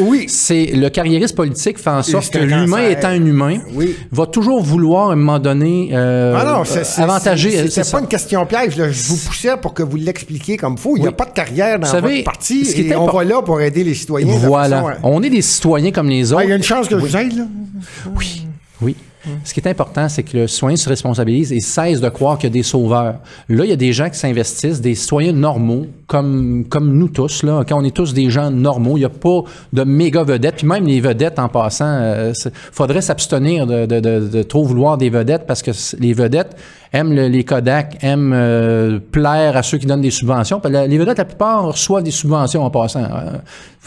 [0.00, 0.26] oui.
[0.28, 3.96] c'est le carriériste politique fait en sorte que l'humain étant un humain, oui.
[4.10, 7.68] va toujours vouloir à un moment donné euh, ah non, c'est, avantager.
[7.70, 8.76] C'est pas une question piège.
[8.76, 8.90] Là.
[8.90, 10.96] Je vous poussais pour que vous l'expliquiez comme il faut.
[10.96, 13.60] Il n'y a pas de carrière dans savez, votre parti et on va là pour
[13.60, 14.36] aider les citoyens.
[14.36, 14.82] Voilà.
[14.82, 16.42] Façon, on est des citoyens comme les autres.
[16.44, 17.36] Il y a une chance que je vous aide.
[17.36, 17.44] Là.
[18.16, 18.46] Oui.
[18.80, 18.96] Oui.
[19.44, 22.48] Ce qui est important, c'est que le citoyen se responsabilise et cesse de croire qu'il
[22.48, 23.20] y a des sauveurs.
[23.48, 27.42] Là, il y a des gens qui s'investissent, des citoyens normaux, comme, comme nous tous.
[27.42, 27.64] Là.
[27.68, 29.42] Quand on est tous des gens normaux, il n'y a pas
[29.72, 30.56] de méga vedettes.
[30.56, 32.32] Puis même les vedettes, en passant, il euh,
[32.72, 36.56] faudrait s'abstenir de, de, de, trop vouloir des vedettes parce que les vedettes
[36.92, 40.60] aiment le, les Kodak, aiment euh, plaire à ceux qui donnent des subventions.
[40.64, 43.04] Les vedettes, la plupart reçoivent des subventions en passant.
[43.04, 43.38] Euh,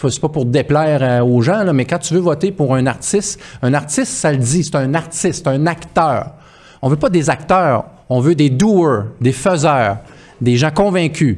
[0.10, 3.74] c'est pas pour déplaire aux gens, mais quand tu veux voter pour un artiste, un
[3.74, 6.34] artiste, ça le dit, c'est un artiste, un acteur.
[6.82, 9.98] On veut pas des acteurs, on veut des doers, des faiseurs,
[10.42, 11.38] des gens convaincus.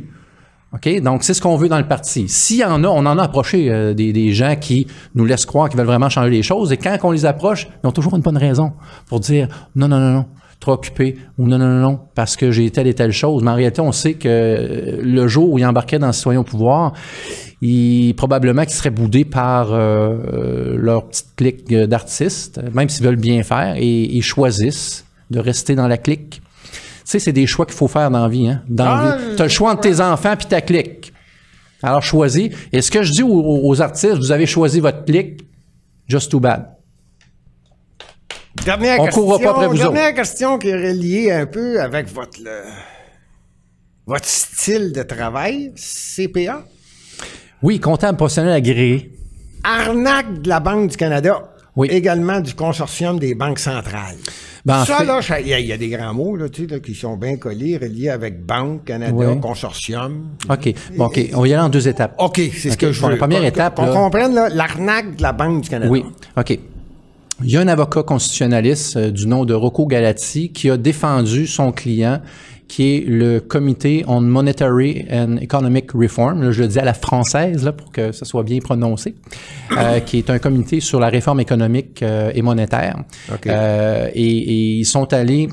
[0.74, 1.02] OK?
[1.02, 2.28] Donc, c'est ce qu'on veut dans le parti.
[2.28, 5.46] S'il y en a, on en a approché euh, des, des, gens qui nous laissent
[5.46, 6.72] croire qu'ils veulent vraiment changer les choses.
[6.72, 8.74] Et quand on les approche, ils ont toujours une bonne raison
[9.08, 10.26] pour dire non, non, non, non,
[10.60, 13.44] trop occupé ou non, non, non, non, parce que j'ai telle et telle chose.
[13.44, 16.94] Mais en réalité, on sait que le jour où ils embarquaient dans Citoyen au pouvoir,
[17.62, 23.44] ils, probablement qu'ils seraient boudés par euh, leur petite clique d'artistes, même s'ils veulent bien
[23.44, 26.42] faire, et ils choisissent de rester dans la clique.
[26.72, 28.50] Tu sais, c'est des choix qu'il faut faire dans la vie.
[28.50, 28.62] Hein?
[28.68, 29.18] Dans ah.
[29.36, 31.14] Tu as le choix entre tes enfants puis ta clique.
[31.84, 32.50] Alors, choisis.
[32.74, 35.42] Et ce que je dis aux, aux artistes, vous avez choisi votre clique,
[36.08, 36.77] just too bad.
[38.68, 40.16] Dernière On question, courra pas après vous dernière autres.
[40.16, 42.64] question qui est reliée un peu avec votre, le,
[44.06, 46.66] votre style de travail, CPA.
[47.64, 49.12] Oui, comptable professionnel agréé.
[49.64, 51.44] Arnaque de la Banque du Canada.
[51.78, 51.88] Oui.
[51.92, 54.18] Également du consortium des banques centrales.
[54.66, 56.50] Ben, en ça, fait- là, il y, a- il y a des grands mots là,
[56.50, 59.40] tu sais, là, qui sont bien collés, reliés avec Banque Canada, Oui.
[59.40, 60.32] consortium.
[60.50, 60.74] OK.
[60.98, 61.20] Bon, OK.
[61.34, 62.16] On va y aller en deux étapes.
[62.18, 63.14] OK, c'est ce que je Bon, veux.
[63.14, 65.90] la première étape, Qu'on comprenne là, l'arnaque de la Banque du Canada.
[65.90, 66.04] Oui,
[66.36, 66.60] OK.
[67.44, 71.46] Il y a un avocat constitutionnaliste euh, du nom de Rocco Galati qui a défendu
[71.48, 72.20] son client
[72.68, 76.94] qui est le Comité on Monetary and Economic Reform, là, je le dis à la
[76.94, 79.16] française là, pour que ça soit bien prononcé,
[79.78, 82.98] euh, qui est un comité sur la réforme économique euh, et monétaire.
[83.34, 83.48] OK.
[83.48, 85.48] Euh, et, et ils sont allés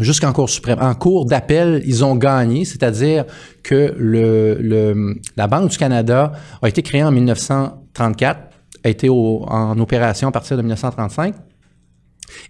[0.00, 0.78] jusqu'en Cour suprême.
[0.80, 3.26] En cours d'appel, ils ont gagné, c'est-à-dire
[3.62, 6.32] que le, le- la Banque du Canada
[6.62, 8.40] a été créée en 1934,
[8.84, 11.34] a été en opération à partir de 1935.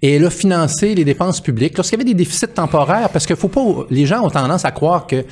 [0.03, 3.35] Et elle a financé les dépenses publiques lorsqu'il y avait des déficits temporaires, parce que
[3.35, 5.25] faut pas, les gens ont tendance à croire que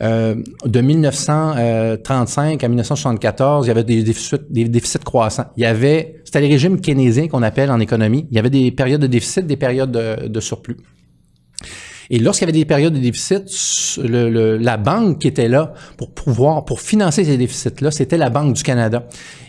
[0.00, 5.46] euh, de 1935 à 1974, il y avait des déficits, croissants.
[5.56, 8.26] Il y avait, c'était les régimes keynésiens qu'on appelle en économie.
[8.30, 10.76] Il y avait des périodes de déficit, des périodes de, de surplus.
[12.10, 13.44] Et lorsqu'il y avait des périodes de déficit,
[14.02, 18.30] le- le- la banque qui était là pour pouvoir, pour financer ces déficits-là, c'était la
[18.30, 19.04] Banque du Canada.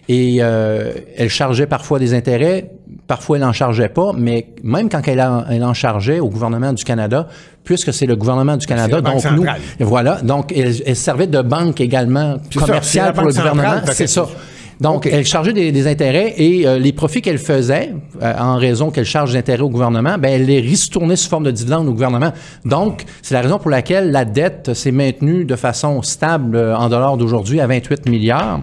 [0.09, 2.71] Et euh, elle chargeait parfois des intérêts,
[3.07, 6.73] parfois elle n'en chargeait pas, mais même quand elle en, elle en chargeait au gouvernement
[6.73, 7.27] du Canada,
[7.63, 9.43] puisque c'est le gouvernement du Canada, donc nous,
[9.79, 14.27] voilà, donc elle, elle servait de banque également commerciale pour le gouvernement, c'est ça.
[14.81, 18.91] Donc, elle chargeait des, des intérêts et euh, les profits qu'elle faisait, euh, en raison
[18.91, 22.31] qu'elle charge d'intérêts au gouvernement, ben, elle les ristournait sous forme de dividendes au gouvernement.
[22.63, 26.87] Donc, c'est la raison pour laquelle la dette s'est maintenue de façon stable euh, en
[26.87, 28.61] dollars d'aujourd'hui à 28 milliards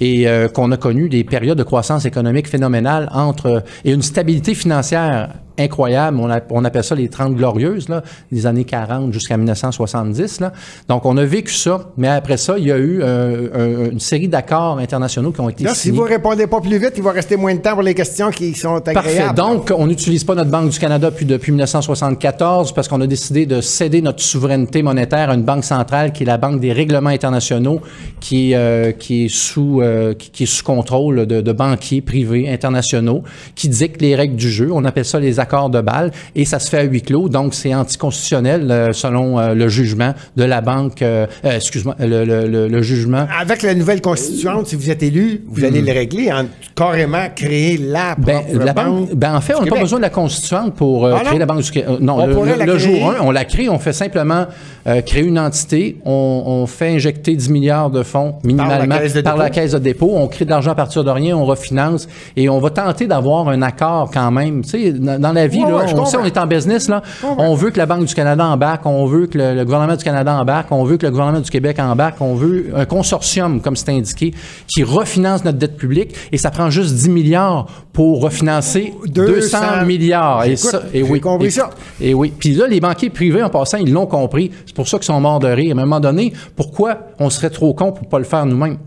[0.00, 4.54] et euh, qu'on a connu des périodes de croissance économique phénoménale entre et une stabilité
[4.54, 5.28] financière
[5.58, 6.18] incroyable.
[6.20, 10.40] On, a- on appelle ça les 30 glorieuses, là, des années 40 jusqu'à 1970.
[10.40, 10.52] Là.
[10.88, 14.00] Donc, on a vécu ça, mais après ça, il y a eu euh, un- une
[14.00, 15.98] série d'accords internationaux qui ont été Là, si signés.
[15.98, 18.54] vous répondez pas plus vite, il va rester moins de temps pour les questions qui
[18.54, 18.94] sont agréables.
[18.94, 19.34] Parfait.
[19.34, 23.46] Donc, on n'utilise pas notre Banque du Canada depuis, depuis 1974 parce qu'on a décidé
[23.46, 27.10] de céder notre souveraineté monétaire à une banque centrale qui est la Banque des règlements
[27.10, 27.80] internationaux,
[28.20, 32.48] qui, euh, qui, est, sous, euh, qui, qui est sous contrôle de, de banquiers privés
[32.50, 33.22] internationaux
[33.54, 34.70] qui dictent les règles du jeu.
[34.72, 37.28] On appelle ça les les accords de Bâle et ça se fait à huis clos,
[37.28, 42.46] donc c'est anticonstitutionnel euh, selon euh, le jugement de la banque, euh, excuse-moi, le, le-
[42.46, 43.26] le- le jugement.
[43.40, 47.76] Avec la nouvelle constituante, si vous êtes élu, vous allez le régler en carrément créer
[47.78, 48.24] la Hmm.
[48.24, 49.14] Ben, la banque.
[49.14, 51.46] ben en fait, on n'a pas besoin de la constituante pour euh, Ah créer la
[51.46, 51.88] Banque du Québec.
[52.00, 54.46] non, On le, la jour 1, on la crée, on fait simplement
[54.86, 59.20] euh, créer une entité, on, on fait injecter 10 milliards de fonds minimalement caisse de
[59.20, 62.08] par la caisse de dépôt, on crée de l'argent à partir de rien, on refinance
[62.36, 64.62] et on va tenter d'avoir un accord quand même.
[64.62, 66.46] Tu sais, dans, dans la vie, Ouais, là, ouais, je on sait, on est en
[66.46, 69.64] business, là, on veut que la Banque du Canada embarque, on veut que le, le
[69.64, 72.84] gouvernement du Canada embarque, on veut que le gouvernement du Québec embarque, on veut un
[72.84, 74.32] consortium, comme c'est indiqué,
[74.66, 79.86] qui refinance notre dette publique et ça prend juste 10 milliards pour refinancer 200, 200
[79.86, 80.44] milliards.
[80.44, 81.70] Et ça, et oui, compris et- ça.
[82.00, 82.32] Et oui.
[82.38, 84.50] Puis là, les banquiers privés, en passant, ils l'ont compris.
[84.66, 85.76] C'est pour ça qu'ils sont morts de rire.
[85.76, 88.78] À un moment donné, pourquoi on serait trop con pour pas le faire nous-mêmes?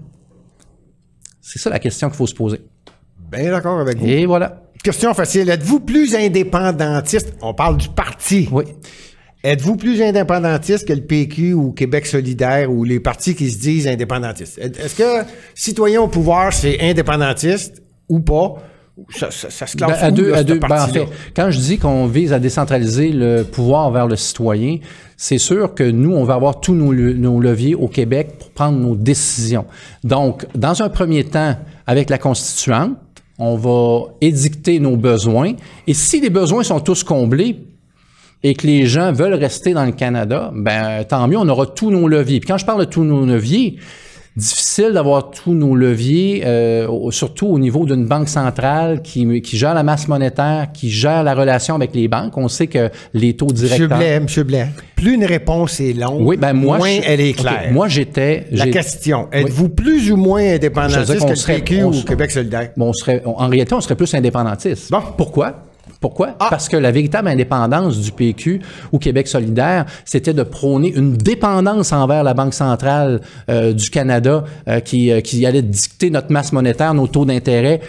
[1.42, 2.62] C'est ça la question qu'il faut se poser.
[3.32, 4.06] Bien d'accord avec vous.
[4.08, 4.63] Et voilà.
[4.84, 5.50] Question facile.
[5.50, 7.34] Êtes-vous plus indépendantiste?
[7.42, 8.50] On parle du parti.
[8.52, 8.66] Oui.
[9.46, 13.88] Êtes-vous plus indépendantiste que le PQ ou Québec solidaire ou les partis qui se disent
[13.88, 14.58] indépendantistes?
[14.58, 15.26] Est-ce que
[15.56, 18.56] citoyen au pouvoir, c'est indépendantiste ou pas?
[19.10, 21.50] Ça, ça- ça se classe Ben, à deux, là, à deux, ben, en fait, quand
[21.50, 24.78] je dis qu'on vise à décentraliser le pouvoir vers le citoyen,
[25.18, 28.96] c'est sûr que nous, on va avoir tous nos leviers au Québec pour prendre nos
[28.96, 29.66] décisions.
[30.04, 31.56] Donc, dans un premier temps,
[31.88, 32.98] avec la constituante,
[33.40, 35.54] on va édicter nos besoins.
[35.88, 37.68] Et si les besoins sont tous comblés,
[38.44, 41.90] et que les gens veulent rester dans le Canada, ben tant mieux, on aura tous
[41.90, 42.42] nos leviers.
[42.42, 43.78] Puis quand je parle de tous nos leviers,
[44.36, 49.74] difficile d'avoir tous nos leviers, euh, surtout au niveau d'une banque centrale qui, qui gère
[49.74, 52.36] la masse monétaire, qui gère la relation avec les banques.
[52.38, 53.98] On sait que les taux Monsieur directeurs...
[53.98, 57.34] Blais, Monsieur Blais, plus une réponse est longue, Oui, ben moi, moins je- elle est
[57.34, 57.70] claire.
[57.72, 58.48] moi, j'étais...
[58.52, 62.70] La question, êtes-vous plus ou moins indépendantiste que le serait- PQ on ou Québec solidaire?
[62.76, 64.90] Bon, on serait, on- en réalité, on serait plus indépendantiste.
[64.90, 65.02] Bon.
[65.18, 65.58] Pourquoi?
[66.04, 66.36] Pourquoi?
[66.42, 66.48] Ah.
[66.50, 68.60] Parce que la véritable indépendance du PQ
[68.92, 74.44] ou Québec solidaire, c'était de prôner une dépendance envers la Banque centrale euh, du Canada
[74.68, 77.80] euh, qui, euh, qui allait dicter notre masse monétaire, nos taux d'intérêt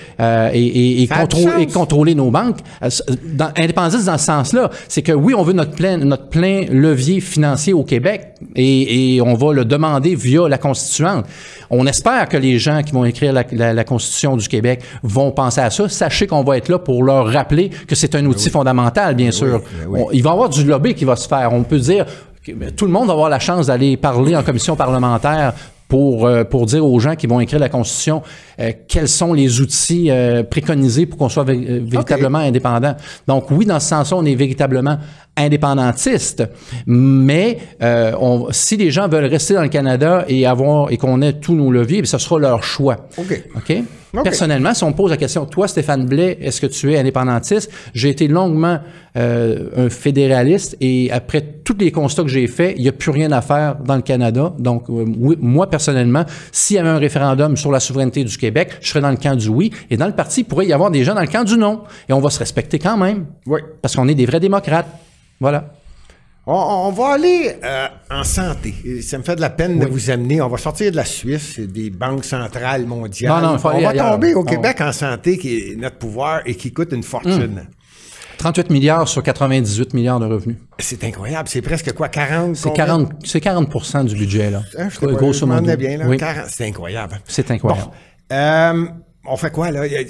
[0.54, 2.58] et, contrôle- contrôler nos banques.
[2.84, 2.88] Euh,
[3.34, 3.50] Dans,
[3.90, 8.34] ce sens-là, c'est que oui, on veut notre plein, notre plein levier financier au Québec
[8.54, 11.24] et, et on va le demander via la constituante.
[11.68, 15.32] On espère que les gens qui vont écrire la, la- la Constitution du Québec vont
[15.32, 15.88] penser à ça.
[15.88, 19.60] Sachez qu'on va être là pour leur rappeler que c'est un outil fondamental, bien sûr.
[19.60, 20.00] ben oui.
[20.02, 21.52] On- il va y avoir du lobby qui va se faire.
[21.52, 22.06] On peut dire
[22.44, 25.54] que ben, tout le monde va avoir la chance d'aller parler en commission parlementaire
[25.88, 28.22] pour, euh, pour dire aux gens qui vont écrire la Constitution
[28.58, 32.96] euh, quels sont les outils euh, préconisés pour qu'on soit vé- véritablement indépendant.
[33.28, 34.98] Donc oui, dans ce sens-là, on est véritablement
[35.36, 36.44] indépendantiste,
[36.86, 41.20] mais euh, on- si les gens veulent rester dans le Canada et avoir et qu'on
[41.22, 42.96] ait tous nos leviers, bien, ce sera leur choix.
[43.18, 43.42] OK.
[43.56, 43.76] OK?
[44.22, 47.70] Personnellement, si on me pose la question, toi, Stéphane Blais, est-ce que tu es indépendantiste?
[47.94, 48.78] J'ai été longuement
[49.16, 53.10] euh, un fédéraliste et après tous les constats que j'ai faits, il n'y a plus
[53.10, 54.52] rien à faire dans le Canada.
[54.58, 58.78] Donc, euh, oui, moi, personnellement, s'il y avait un référendum sur la souveraineté du Québec,
[58.80, 59.72] je serais dans le camp du oui.
[59.90, 61.82] Et dans le parti, il pourrait y avoir des gens dans le camp du non.
[62.08, 63.26] Et on va se respecter quand même.
[63.46, 63.60] Oui.
[63.82, 64.88] Parce qu'on est des vrais démocrates.
[65.40, 65.72] Voilà.
[66.46, 66.52] On,
[66.88, 68.74] on va aller euh, en santé.
[68.84, 70.42] Et Ça me fait de la peine de vous amener.
[70.42, 73.32] On va sortir de la Suisse et des banques centrales mondiales.
[73.42, 74.10] Non, non, on va ailleurs.
[74.12, 77.66] tomber au On- Québec en santé, qui est notre pouvoir et qui coûte une fortune.
[78.36, 80.56] 38 milliards sur 98 milliards de revenus.
[80.78, 81.48] C'est incroyable.
[81.48, 82.56] C'est presque quoi, 40?
[82.56, 82.84] C'est combien?
[82.86, 84.62] 40, c'est 40% du budget, là.
[84.76, 85.76] Hein, je Grosso modo.
[85.76, 86.04] bien, là.
[86.06, 86.16] Oui.
[86.18, 87.20] 40, c'est incroyable.
[87.26, 87.86] C'est incroyable.
[87.86, 88.36] Bon.
[88.36, 88.86] Euh,
[89.26, 89.86] on fait quoi, là?
[89.86, 90.00] Il y a,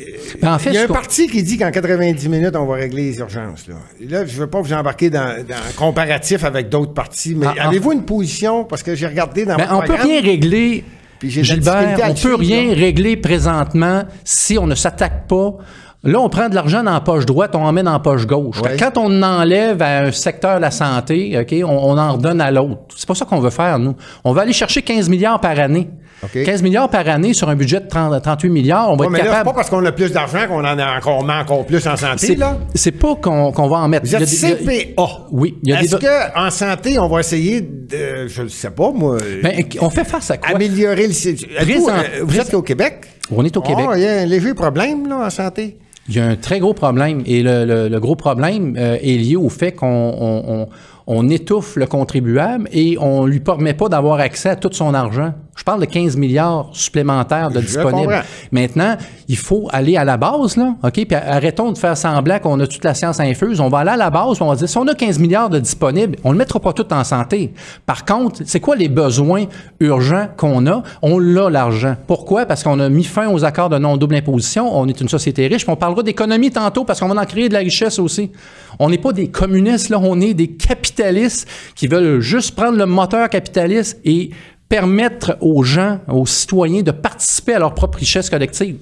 [0.42, 2.74] Ben, en fait, il y a un parti qui dit qu'en 90 minutes, on va
[2.74, 3.66] régler les urgences.
[3.68, 3.74] Là,
[4.08, 7.54] là je veux pas vous embarquer dans, dans un comparatif avec d'autres partis, mais Ah,
[7.60, 7.68] ah.
[7.68, 8.64] avez-vous une position?
[8.64, 10.84] Parce que j'ai regardé dans Ben, votre on peut programme, rien régler.
[11.22, 12.74] Gilbert, on le peut rien là.
[12.74, 15.54] régler présentement si on ne s'attaque pas.
[16.02, 18.26] Là, on prend de l'argent dans la poche droite, on en met dans la poche
[18.26, 18.60] gauche.
[18.60, 18.76] Ouais.
[18.78, 22.50] Quand on enlève à un secteur de la santé, OK, on, on en redonne à
[22.50, 22.80] l'autre.
[22.94, 23.96] C'est pas ça qu'on veut faire, nous.
[24.22, 25.88] On va aller chercher 15 milliards par année.
[26.24, 26.42] OK.
[26.44, 29.12] 15 milliards par année sur un budget de 30 38 milliards, on va Ouais, être
[29.12, 29.44] mais là, capable.
[29.50, 32.26] pas parce qu'on a plus d'argent qu'on en a encore, met encore plus en santé,
[32.26, 32.56] C'est là.
[32.74, 34.06] c'est pas qu'on qu'on va en mettre.
[34.06, 35.06] Vous êtes CPA.
[35.30, 38.70] Oui, il y a Est-ce des- qu'en santé, on va essayer de, je ne sais
[38.70, 40.56] pas, moi, Ben, on fait face à quoi?
[40.56, 41.64] améliorer le...
[41.64, 43.06] Présent- euh, vous êtes au Québec?
[43.34, 43.86] On est au Québec.
[43.90, 45.78] Ah, il y a un léger problème, là, en santé.
[46.08, 49.16] Il y a un très gros problème et le, le- le gros problème euh, est
[49.16, 50.68] lié au fait qu'on on, on-
[51.06, 55.32] on étouffe le contribuable et on lui permet pas d'avoir accès à tout son argent.
[55.56, 58.12] Je parle de 15 milliards supplémentaires de Je disponibles.
[58.12, 58.20] comprends.
[58.50, 58.96] Maintenant,
[59.28, 60.92] il faut aller à la base, là, OK?
[60.92, 63.60] Puis arrêtons de faire semblant qu'on a toute la science infuse.
[63.60, 65.60] On va aller à la base, on va dire, si on a 15 milliards de
[65.60, 67.54] disponibles, on ne le mettra pas tout en santé.
[67.86, 69.44] Par contre, c'est quoi les besoins
[69.80, 70.82] urgents qu'on a?
[71.02, 71.94] On l'a, l'argent.
[72.06, 72.46] Pourquoi?
[72.46, 74.76] Parce qu'on a mis fin aux accords de non-double imposition.
[74.76, 75.62] On est une société riche.
[75.64, 78.32] Puis on parlera d'économie tantôt parce qu'on va en créer de la richesse aussi.
[78.80, 80.00] On n'est pas des communistes, là.
[80.02, 84.30] On est des capitalistes qui veulent juste prendre le moteur capitaliste et
[84.68, 88.76] permettre aux gens, aux citoyens de participer à leur propre richesse collective.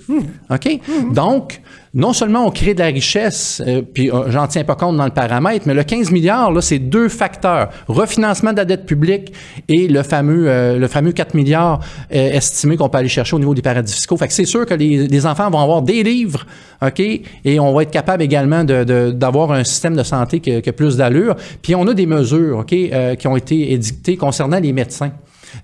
[0.50, 0.80] OK?
[1.12, 1.60] Donc,
[1.92, 5.04] non seulement on crée de la richesse, euh, puis euh, j'en tiens pas compte dans
[5.04, 7.68] le paramètre, mais le 15 milliards, là, c'est deux facteurs.
[7.88, 9.32] Refinancement de la dette publique
[9.68, 11.80] et le fameux, euh, le fameux 4 milliards
[12.10, 14.16] estimé qu'on peut aller chercher au niveau des paradis fiscaux.
[14.16, 16.46] Fait que c'est sûr que les, les enfants vont avoir des livres,
[16.80, 17.00] OK?
[17.00, 20.68] Et on va être capable également de- de- d'avoir un système de santé qui, qui
[20.68, 21.36] a plus d'allure.
[21.60, 22.74] Puis on a des mesures, OK,
[23.18, 25.10] qui ont été édictées concernant les médecins.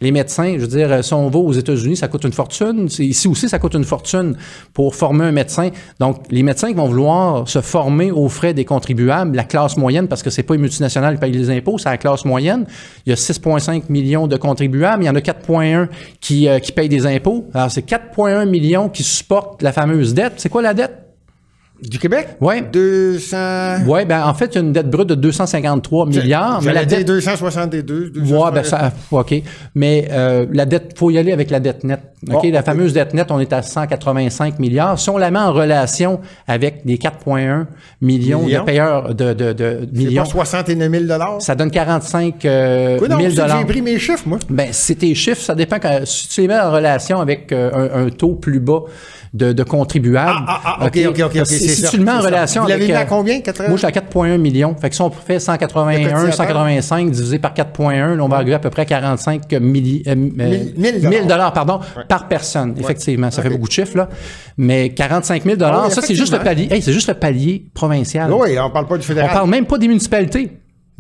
[0.01, 2.89] Les médecins, je veux dire, si on va aux États-Unis, ça coûte une fortune.
[2.99, 4.37] Ici aussi, ça coûte une fortune
[4.73, 5.71] pour former un médecin.
[6.01, 10.09] Donc, les médecins qui vont vouloir se former aux frais des contribuables, la classe moyenne,
[10.09, 12.67] parce que c'est pas une multinationale qui paye les impôts, c'est la classe moyenne.
[13.07, 15.03] Il y a 6,5 millions de contribuables.
[15.03, 15.89] Il y en a 4,1
[16.21, 17.47] qui, euh, qui payent des impôts.
[17.55, 20.35] Alors, c'est 4,1 millions qui supportent la fameuse dette.
[20.37, 21.08] C'est quoi la dette?
[21.83, 22.29] Du Québec?
[22.41, 22.61] Ouais.
[22.61, 23.37] 200...
[23.87, 26.61] Oui, ben en fait, il y a une dette brute de 253 milliards.
[26.63, 28.13] Mais la dette 262.
[28.17, 29.35] Ouais, ben ça, OK.
[29.75, 32.01] Mais euh, la dette, faut y aller avec la dette nette.
[32.29, 34.99] OK, Oh, la fameuse dette nette, on est à 185 milliards.
[34.99, 37.67] Si on la met en relation avec les 4,1
[38.01, 43.09] millions de payeurs de, de, de millions, pas 69 000 ça donne 45 euh, Oui,
[43.09, 44.39] non, 000 c'est que j'ai pris mes chiffres, moi?
[44.51, 47.71] ben, c'est tes chiffres, ça dépend quand, si tu les mets en relation avec euh,
[47.73, 48.83] un, un taux plus bas
[49.39, 50.31] de, de contribuables.
[50.47, 52.29] Ah, ah, ah, OK, OK, OK, c'est si ça, tu le mets en c'est ça.
[52.29, 52.95] relation Vous l'avez avec...
[52.95, 53.69] mis à euh, combien, 80?
[53.69, 54.75] Moi, je suis à 4,1 millions.
[54.79, 56.35] Fait que si on fait 181, cotisateur.
[56.35, 60.15] 185 divisé par 4,1, là, on va arriver à peu près à 45 milli, euh,
[60.15, 61.27] Mille- mille 1000 dollars.
[61.27, 62.75] dollars pardon, par personne.
[62.79, 64.09] Effectivement, ça fait beaucoup de chiffres, là.
[64.57, 66.69] Mais 45 000 dollars, Ah oui, ça, c'est juste le palier.
[66.71, 68.33] Hey, c'est juste le palier provincial.
[68.33, 69.31] Oui, on parle pas du On fédéral.
[69.33, 70.51] parle même pas des municipalités.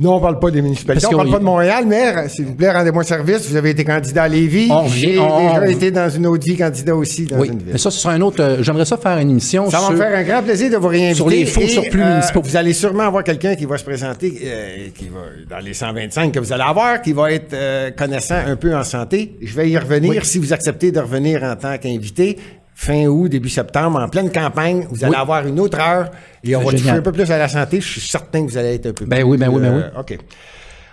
[0.00, 1.02] Non, on parle pas des municipalités.
[1.02, 3.48] Parce on parle pas de Montréal, mais s'il vous plaît, rendez-moi service.
[3.50, 4.68] Vous avez été candidat à Lévis.
[4.70, 7.48] On J'ai on- déjà été dans une autre vie candidat aussi dans Oui.
[7.48, 7.72] une ville.
[7.72, 8.40] Mais ça, ce sera un autre.
[8.40, 9.92] euh, J'aimerais ça faire une émission Ça va sur.
[9.94, 11.14] me faire un grand plaisir de vous réinviter.
[11.16, 12.42] Sur les faux surplus euh, municipaux.
[12.42, 16.30] Vous allez sûrement avoir quelqu'un qui va se présenter, euh, qui va dans les 125
[16.30, 19.34] que vous allez avoir, qui va être euh, connaissant un peu en santé.
[19.42, 22.38] Je vais y revenir si vous acceptez de revenir en tant qu'invité.
[22.80, 25.20] Fin août, début septembre, en pleine campagne, vous allez Oui.
[25.20, 26.12] avoir une autre heure
[26.44, 27.80] et on va toucher un peu plus à la santé.
[27.80, 29.74] Je suis certain que vous allez être un peu Ben plus, oui, ben oui, ben
[29.94, 30.00] oui.
[30.00, 30.16] OK.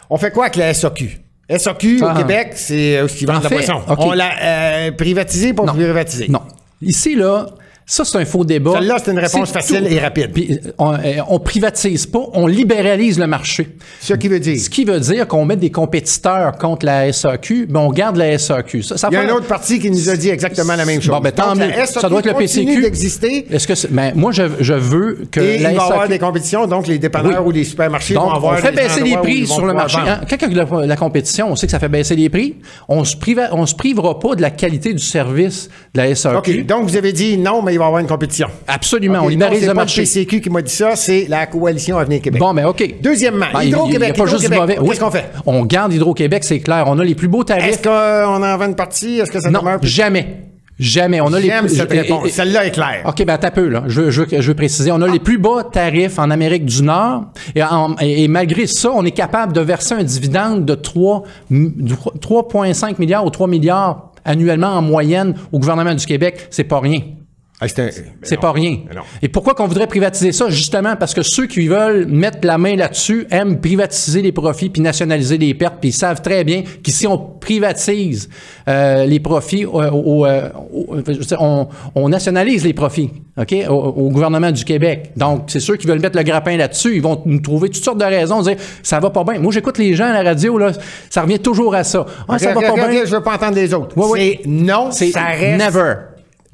[0.09, 1.19] On fait quoi avec la SAQ?
[1.47, 2.11] SAQ Ah.
[2.13, 3.77] au Québec, c'est euh, ce qui vend En de la.
[3.88, 3.97] OK.
[3.99, 6.27] On l'a euh, privatisé pour privatiser.
[6.27, 6.41] Non.
[6.81, 7.45] Ici, là,
[7.88, 8.71] ça, c'est un faux débat.
[8.73, 9.93] Celle-là, c'est une réponse facile tout.
[9.93, 10.31] et rapide.
[10.33, 10.97] Puis, on, euh,
[11.29, 13.75] on privatise pas, on libéralise le marché.
[14.01, 14.57] Ce qui veut dire.
[14.59, 18.38] Ce qui veut dire qu'on met des compétiteurs contre la SAQ, mais on garde la
[18.39, 18.81] SAQ.
[18.81, 20.99] Ça, ça Il y a un autre parti qui nous a dit exactement la même
[21.01, 21.13] chose.
[21.13, 21.71] Bon, ben, tant mieux.
[21.71, 22.81] SAQ Ça doit être le PCQ.
[22.81, 23.45] d'exister.
[23.51, 25.99] Est-ce que c'est- ben, moi, je, je veux que Et il la va y avoir
[26.01, 27.49] SAQ des compétitions, donc les dépanneurs Oui.
[27.49, 29.99] ou les supermarchés Donc, vont avoir on fait baisser les prix sur le marché.
[29.99, 32.29] Hein, Quand il y a la, la compétition, on sait que ça fait baisser les
[32.29, 32.55] prix.
[32.89, 36.38] On se priva, on se privera pas de la qualité du service de la SAQ.
[36.38, 38.47] OK, donc vous avez dit non, mais il va y avoir une compétition.
[38.67, 40.01] Absolument, OK, on libérise c'est le pas marché.
[40.01, 42.39] le PCQ qui m'a dit ça, c'est la coalition Avenir Québec.
[42.39, 42.95] Bon, ben OK.
[43.01, 44.17] Deuxièmement, Ben, il- Hydro-Québec.
[44.17, 44.76] Mauvais.
[44.88, 45.26] Qu'est-ce qu'on fait?
[45.45, 46.86] On garde Hydro-Québec, c'est clair.
[46.88, 47.65] On a les plus beaux tarifs.
[47.65, 49.19] Est-ce qu'on en vend une partie?
[49.19, 49.80] Est-ce que ça Non, demeure?
[49.84, 50.41] jamais.
[50.78, 51.21] Jamais.
[51.21, 52.28] On a les J'aime cette réponse.
[52.32, 53.03] Celle-là est claire.
[53.07, 53.84] OK, ben t'as peu, là.
[53.88, 54.91] Je veux, je, veux, je veux préciser.
[54.91, 57.28] On a les plus bas tarifs en Amérique du Nord.
[57.55, 61.23] Et, en- et- et malgré ça, on est capable de verser un dividende de 3,
[61.49, 66.47] de 3,5 milliards ou 3 milliards annuellement en moyenne au gouvernement du Québec.
[66.51, 66.99] C'est pas rien.
[67.62, 67.89] Ah, c'est un-
[68.22, 68.80] C'est ben pas rien.
[68.93, 69.01] Ben.
[69.22, 70.49] Et pourquoi qu'on voudrait privatiser ça?
[70.49, 74.82] Justement parce que ceux qui veulent mettre la main là-dessus aiment privatiser les profits puis
[74.82, 78.30] nationaliser les pertes, puis ils savent très bien qu'ici on privatise
[78.68, 83.56] euh, les profits, au- au- euh, au- veux dire, on, on nationalise les profits, ok,
[83.70, 85.12] au, au gouvernement du Québec.
[85.16, 87.99] Donc c'est ceux qui veulent mettre le grappin là-dessus, ils vont nous trouver toutes sortes
[87.99, 89.39] de raisons, dire ça va pas bien.
[89.39, 90.72] Moi j'écoute les gens à la radio là,
[91.10, 92.06] ça revient toujours à ça.
[92.28, 93.06] Ah, ça va pas bien.
[93.06, 93.97] Je veux pas entendre les autres.
[93.97, 94.39] Ouais, ouais.
[94.43, 95.64] C'est non, C'est ça reste.
[95.64, 95.93] never,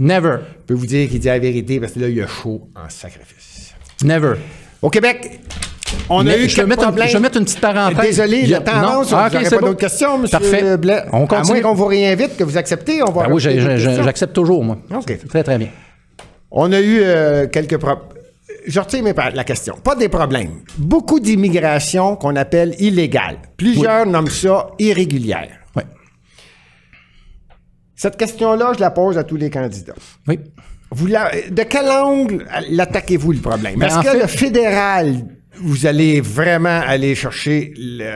[0.02, 2.28] never, Je peux vous dire qu'il dit la vérité parce que là, il y a
[2.28, 3.74] chaud en sacrifice.
[4.04, 4.34] never.
[4.82, 5.40] Au Québec,
[6.10, 7.08] on Mais a eu je, vais quelques mettre un- problèmes.
[7.10, 8.02] je vais mettre une petite parenthèse.
[8.18, 9.14] Désolé, le temps avance.
[9.14, 9.68] Ah, vous ok, n'aurez c'est pas bon.
[9.68, 10.30] d'autres questions, M.
[10.30, 10.78] Parfait.
[10.78, 11.04] Blais?
[11.12, 11.62] On À moins continue.
[11.62, 14.78] qu'on vous réinvite, que vous acceptez, on va Ben oui, j'accepte toujours, moi.
[14.96, 15.28] OK.
[15.28, 15.68] Très, très bien.
[16.50, 18.08] On a eu euh, quelques problèmes.
[18.68, 19.76] Je retire mes la question.
[19.84, 20.62] Pas des problèmes.
[20.78, 23.38] Beaucoup d'immigration qu'on appelle illégale.
[23.58, 25.50] Plusieurs nomment ça irrégulière.
[28.02, 29.94] Cette question-là, je la pose à tous les candidats.
[30.28, 30.40] Oui.
[30.90, 33.78] Vous la- de quel angle l'attaquez-vous le problème?
[33.78, 35.18] Ben, Est-ce que fait- le fédéral,
[35.60, 38.10] vous allez vraiment aller chercher le...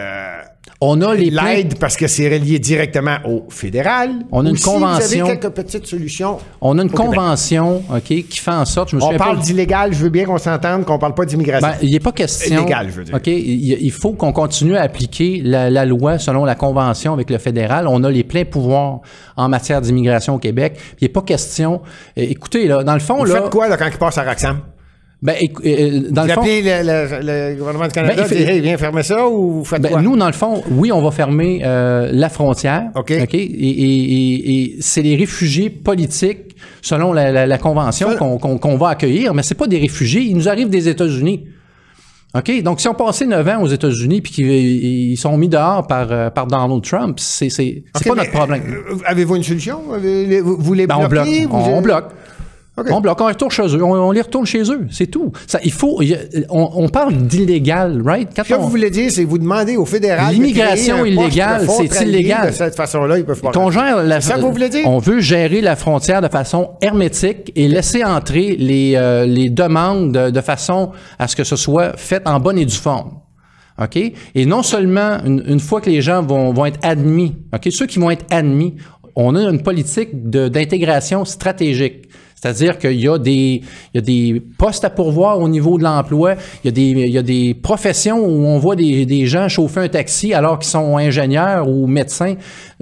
[0.81, 4.11] On a les l'aide parce que c'est relié directement au fédéral.
[4.31, 5.25] On a une si Vous convention.
[5.25, 6.37] avez quelques petites solutions.
[6.59, 9.93] On a une convention, OK, qui fait en sorte, je me On parle pas- d'illégal,
[9.93, 11.67] je veux bien qu'on s'entende, qu'on parle pas d'immigration.
[11.69, 12.59] Ben, il n'est pas question.
[12.65, 13.15] Légal, je veux dire.
[13.15, 17.37] OK, il, faut qu'on continue à appliquer la, la loi selon la convention avec le
[17.37, 17.87] fédéral.
[17.87, 18.99] On a les pleins pouvoirs
[19.37, 20.77] en matière d'immigration au Québec.
[20.99, 21.81] Il n'est pas question.
[22.17, 23.41] euh, écoutez, là, dans le fond, Vous là.
[23.41, 24.59] faites quoi là, quand il passe à Roxham?
[25.25, 26.41] Ben, écou- euh, dans Vous le fond.
[26.41, 29.51] appelez le, le- le gouvernement du Canada, Ben, il fait- hey, viens fermer ça ou
[29.53, 30.01] vous faites Ben, quoi?
[30.01, 32.83] nous, dans le fond, oui, on va fermer euh, la frontière.
[32.95, 33.09] OK.
[33.11, 38.89] Et, et- et- et c'est les réfugiés politiques, selon la, la- la convention, qu'on va
[38.89, 40.21] accueillir, mais c'est pas des réfugiés.
[40.21, 41.45] Ils nous arrivent des États-Unis.
[42.37, 42.61] OK?
[42.63, 46.07] Donc, si on passait 9 ans aux États-Unis puis qu'ils ils sont mis dehors par,
[46.11, 48.61] euh, par Donald Trump, c'est c'est- c'est OK, pas notre problème.
[48.91, 49.79] euh, Avez-vous une solution?
[49.87, 51.09] Vous, les Ben, on bloque.
[51.11, 51.45] bloquez?
[51.45, 52.09] vous- On, on bloque.
[52.77, 52.87] OK.
[52.91, 55.31] On bloque, on retourne chez eux, on, on les retourne chez eux, c'est tout.
[55.47, 56.01] Ça, il faut,
[56.49, 58.29] on, on parle d'illégal, right?
[58.35, 60.33] Quand Ce que on- vous voulez dire, c'est que vous demandez au fédéral.
[60.33, 62.47] L'immigration illégale, c'est illégal.
[62.49, 63.51] De cette façon-là, ils peuvent pas.
[63.51, 64.85] qu'on gère la, ça que vous voulez dire?
[64.89, 70.11] On veut gérer la frontière de façon hermétique et laisser entrer les, euh, les demandes
[70.11, 73.11] de, de façon à ce que ce soit fait en bonne et due forme.
[73.81, 73.95] OK?
[74.35, 77.69] Et non seulement une, une fois que les gens vont, vont être admis, OK?
[77.71, 78.75] Ceux qui vont être admis,
[79.15, 82.09] on a une politique d'intégration stratégique.
[82.35, 83.61] C'est-à-dire qu'il y a des,
[83.93, 86.35] y a des postes à pourvoir au niveau de l'emploi.
[86.63, 89.47] Il y a des, il y a des professions où on voit des, des gens
[89.47, 92.35] chauffer un taxi alors qu'ils sont ingénieurs ou médecins.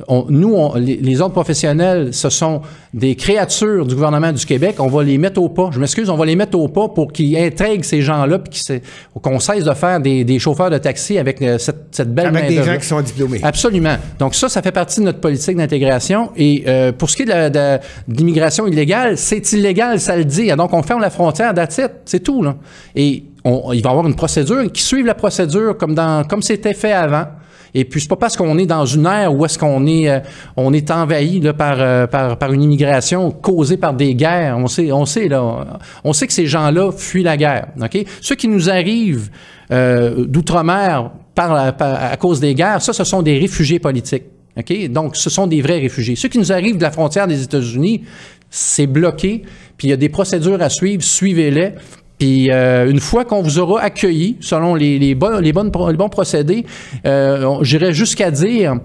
[0.08, 2.62] On- nous, on- les, les autres professionnels, ce sont
[2.96, 4.78] des créatures du gouvernement du Québec.
[4.80, 5.70] On va les mettre au pas.
[5.72, 8.60] Je m'excuse, on va les mettre au pas pour qu'ils intègrent ces gens-là puis
[9.22, 12.48] qu'on cesse de faire des, des chauffeurs de taxi avec euh, cette, cette belle Avec
[12.48, 12.74] des main-d'œuvre-là.
[12.74, 13.40] gens qui sont diplômés.
[13.44, 13.96] Absolument.
[14.18, 16.32] Donc ça, ça fait partie de notre politique d'intégration.
[16.36, 20.48] Et euh, pour ce qui est de, l'immigration illégale, c'est illégal, ça le dit.
[20.56, 21.92] Donc on ferme la frontière, it.
[22.06, 22.42] c'est tout.
[22.42, 22.56] Là.
[22.96, 26.42] Et on- il va y avoir une procédure qui suive la procédure comme dans comme
[26.42, 27.26] c'était fait avant.
[27.76, 30.20] Et puis c'est pas parce qu'on est dans une ère où est-ce qu'on est euh,
[30.58, 34.58] on est envahi là, par, euh, par par une immigration causée par des guerres.
[34.58, 37.68] On sait on sait là on sait que ces gens-là fuient la guerre.
[37.82, 38.06] Ok?
[38.22, 39.30] Ceux qui nous arrivent
[39.72, 44.26] euh, d'outre-mer par, par- à cause des guerres, ça ce sont des réfugiés politiques.
[44.56, 44.88] OK?
[44.90, 46.16] Donc, ce sont des vrais réfugiés.
[46.16, 48.04] Ceux qui nous arrivent de la frontière des États-Unis,
[48.52, 49.42] c'est bloqué,
[49.78, 51.72] puis il y a des procédures à suivre, suivez-les.
[52.24, 56.66] Puis euh, une fois qu'on vous aura accueilli, selon les, bonnes, bons procédés,
[57.06, 58.78] euh, j'irais jusqu'à dire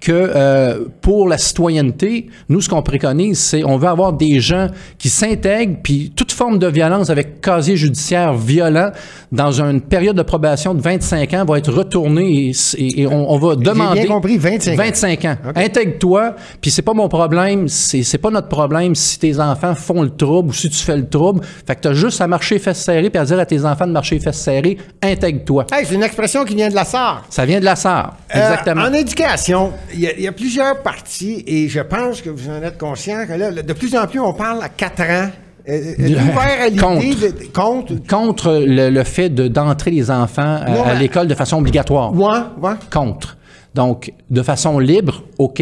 [0.00, 4.68] que euh, pour la citoyenneté, nous, ce qu'on préconise, c'est on veut avoir des gens
[4.98, 8.90] qui s'intègrent, puis toute forme de violence avec casier judiciaire violent
[9.32, 13.30] dans une période de probation de 25 ans va être retournée et, et- et on,
[13.32, 14.00] on va demander...
[14.00, 14.76] bien compris, 25 ans.
[14.76, 15.36] 25 ans.
[15.54, 20.02] Intègre-toi, puis c'est pas mon problème, c'est c'est pas notre problème si tes enfants font
[20.02, 21.40] le trouble ou si tu fais le trouble.
[21.66, 23.92] Fait que t'as juste à marcher fesses serrées puis à dire à tes enfants de
[23.92, 25.66] marcher fesses serrées, intègre-toi.
[25.72, 27.24] Hey, c'est une expression qui vient de la SAR.
[27.30, 28.14] Ça vient de la SAR.
[28.34, 28.82] Euh, Exactement.
[28.82, 32.48] en éducation, il y, a- il y a plusieurs parties et je pense que vous
[32.48, 35.30] en êtes conscient que là, de plus en plus, on parle à 4 ans.
[35.68, 37.00] Euh, euh, à Contre.
[37.20, 37.94] de, contre.
[38.08, 42.14] contre le, le fait de- d'entrer les enfants à, à l'école de façon obligatoire.
[42.14, 42.74] Ouais, ouais.
[42.92, 43.36] Contre.
[43.74, 45.60] Donc, de façon libre, OK.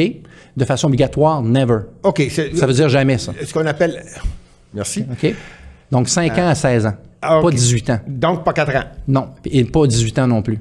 [0.56, 1.78] De façon obligatoire, never.
[2.02, 3.32] OK, Ça veut dire jamais, ça.
[3.44, 4.04] ce qu'on appelle.
[4.74, 5.04] Merci.
[5.10, 5.34] OK?
[5.90, 6.94] Donc, 5 ans à 16 ans.
[7.22, 7.54] Ah, Pas OK.
[7.54, 8.00] 18 ans.
[8.06, 8.84] Donc, pas 4 ans.
[9.08, 9.28] Non.
[9.46, 10.58] Et pas 18 ans non plus.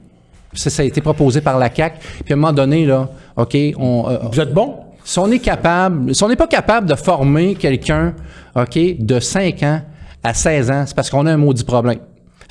[0.53, 1.97] Ça, ça a été proposé par la CAQ.
[2.23, 4.75] Puis à un moment donné, là, OK, on, euh, Vous êtes bon?
[5.03, 8.13] si on est capable, si on n'est pas capable de former quelqu'un,
[8.55, 9.81] OK, de 5 ans
[10.23, 11.99] à 16 ans, c'est parce qu'on a un maudit problème.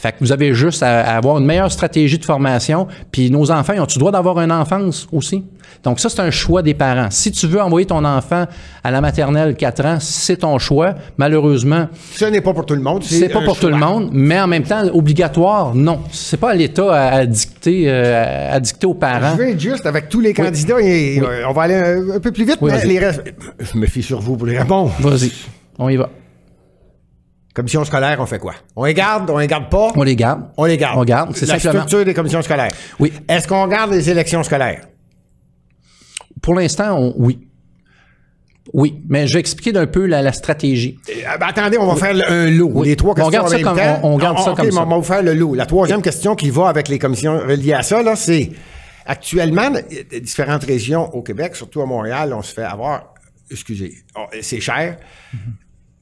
[0.03, 2.88] Fait que vous avez juste à, à avoir une meilleure stratégie de formation.
[3.12, 5.44] Puis nos enfants, ils ont-tu droit d'avoir une enfance aussi?
[5.84, 7.07] Donc ça, c'est un choix des parents.
[7.11, 8.46] Si tu veux envoyer ton enfant
[8.82, 10.94] à la maternelle 4 ans, c'est ton choix.
[11.18, 11.86] Malheureusement,
[12.16, 13.03] Ce n'est pas pour tout le monde.
[13.05, 16.00] c'est pas pour tout le monde, mais en même temps, obligatoire, non.
[16.11, 19.32] C'est pas à l'État à, à dicter, euh, à, dicter aux parents.
[19.36, 22.20] Je vais être juste avec tous les candidats et euh, on va aller un, un
[22.20, 23.22] peu plus vite, Oui, mais les restes-
[23.61, 24.92] Je me fie sur vous pour les répondre.
[25.00, 25.30] Vas-y,
[25.78, 26.11] on y va.
[27.55, 28.55] Commission scolaire, on fait quoi?
[28.76, 29.92] On les garde, on les garde pas?
[29.94, 30.44] On les garde.
[30.57, 30.98] On les garde.
[30.98, 31.82] On garde, c'est La simplement.
[31.86, 32.72] structure des commissions scolaires.
[32.98, 33.12] Oui.
[33.28, 34.86] Est-ce qu'on garde les élections scolaires?
[36.40, 37.46] Pour l'instant, on- oui.
[38.72, 40.98] Oui, mais je vais expliquer d'un peu la, la stratégie.
[41.11, 42.70] Euh, ben, attendez, on va faire le- un lot.
[42.72, 42.88] Oui.
[42.88, 44.00] Les trois On questions garde en ça même comme- temps.
[44.05, 44.82] on- on garde ça ok, comme ça.
[44.82, 45.55] On va vous faire le lot.
[45.55, 48.50] La troisième question qui va avec les commissions reliées à ça, là, c'est
[49.05, 49.70] actuellement,
[50.22, 53.12] différentes régions au Québec, surtout à Montréal, on se fait avoir,
[53.50, 54.96] excusez, oh, c'est cher.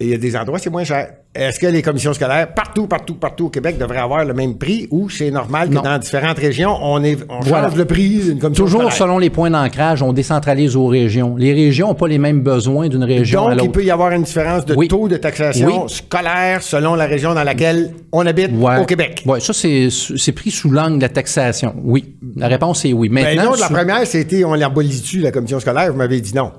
[0.03, 1.09] Et il y a des endroits, c'est moins cher.
[1.34, 4.88] Est-ce que les commissions scolaires, partout, partout, partout au Québec, devraient avoir le même prix
[4.90, 5.82] ou c'est normal que Non.
[5.82, 7.68] dans différentes régions, on, est, on Voilà.
[7.68, 8.96] change le prix d'une commission Toujours scolaire?
[8.96, 11.36] selon les points d'ancrage, on décentralise aux régions.
[11.36, 13.72] Les régions n'ont pas les mêmes besoins d'une région à Donc, il l'autre.
[13.72, 14.88] peut y avoir une différence de Oui.
[14.88, 15.88] taux de taxation Oui.
[15.88, 18.78] scolaire selon la région dans laquelle on habite Ouais.
[18.80, 19.22] au Québec.
[19.26, 21.74] Ouais, ça, c'est, pris sous l'angle de la taxation.
[21.84, 22.16] Oui.
[22.36, 23.11] La réponse est oui.
[23.11, 25.92] Ben Maintenant, non, la sous- première, c'était on l'abolit-tu, la commission scolaire?
[25.92, 26.53] Vous m'avez dit non.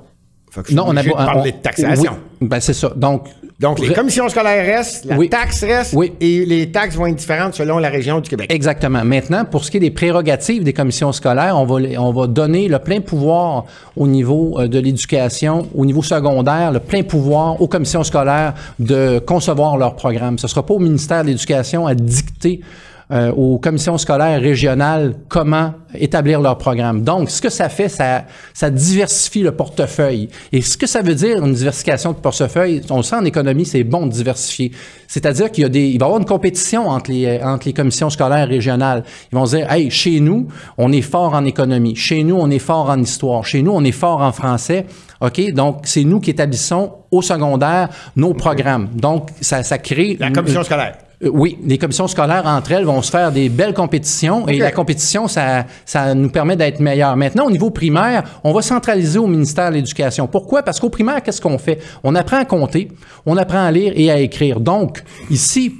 [0.52, 2.12] Fait que non, on a de on- de taxation.
[2.42, 2.48] Oui.
[2.50, 2.92] Ben, c'est ça.
[2.96, 3.28] Donc,
[3.60, 5.30] Donc, les commissions scolaires restent, la Oui.
[5.30, 6.12] taxe reste, Oui.
[6.20, 8.52] et les taxes vont être différentes selon la région du Québec.
[8.52, 9.04] Exactement.
[9.06, 12.68] Maintenant, pour ce qui est des prérogatives des commissions scolaires, on va, on va donner
[12.68, 17.68] le plein pouvoir au niveau euh, de l'éducation, au niveau secondaire, le plein pouvoir aux
[17.68, 20.38] commissions scolaires de concevoir leur programme.
[20.38, 22.62] Ce ne sera pas au ministère de l'Éducation à dicter
[23.12, 27.04] euh, aux commissions scolaires régionales comment établir leur programme.
[27.04, 30.30] Donc, ce que ça fait, ça, ça diversifie le portefeuille.
[30.54, 33.66] Et ce que ça veut dire, une diversification de portefeuille, on le sait en économie,
[33.66, 34.72] c'est bon de diversifier.
[35.08, 37.68] C'est-à-dire qu'il y a des, il va y avoir une compétition entre les, euh, entre
[37.68, 39.04] les commissions scolaires régionales.
[39.32, 40.48] Ils vont se dire, hey, chez nous,
[40.78, 41.96] on est fort en économie.
[41.98, 43.46] Chez nous, on est fort en histoire.
[43.46, 44.86] Chez nous, on est fort en français.
[45.20, 45.52] OK?
[45.54, 48.88] Donc, c'est nous qui établissons au secondaire nos programmes.
[48.94, 50.16] Donc, ça, ça crée...
[50.20, 50.96] La une- commission scolaire.
[51.24, 54.72] Euh, Oui, les commissions scolaires entre elles vont se faire des belles compétitions et la
[54.72, 57.16] compétition, ça, ça nous permet d'être meilleurs.
[57.16, 60.28] Maintenant, au niveau primaire, on va centraliser au ministère de l'Éducation.
[60.28, 60.64] Pourquoi?
[60.64, 61.80] Parce qu'au primaire, qu'est-ce qu'on fait?
[62.04, 62.90] On apprend à compter,
[63.26, 64.60] on apprend à lire et à écrire.
[64.60, 65.76] Donc, ici,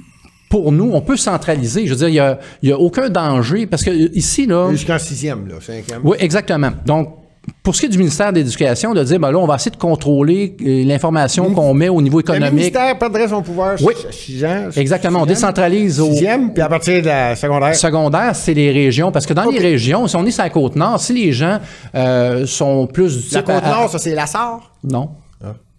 [0.50, 1.86] pour nous, on peut centraliser.
[1.86, 4.70] Je veux dire, il y a, a aucun danger parce que euh, ici, là...
[4.70, 6.00] Jusqu'en sixième, là, cinquième.
[6.04, 6.70] Oui, exactement.
[6.84, 7.14] Donc,
[7.62, 9.70] pour ce qui est du ministère de l'Éducation, de dire, ben là, on va essayer
[9.70, 12.52] de contrôler euh, l'information qu'on met au niveau Le économique.
[12.52, 13.94] ministère perdrait son pouvoir Oui.
[14.10, 14.68] six ans.
[14.76, 15.22] Exactement.
[15.22, 17.74] On décentralise au, Sixième, puis à partir de la secondaire.
[17.74, 19.10] secondaire, c'est les régions.
[19.12, 21.58] Parce que dans les régions, si on est sur la côte nord, si les gens
[21.94, 24.72] euh, sont plus du La Côte-Nord, ça, c'est la Sarre?
[24.84, 25.10] Non.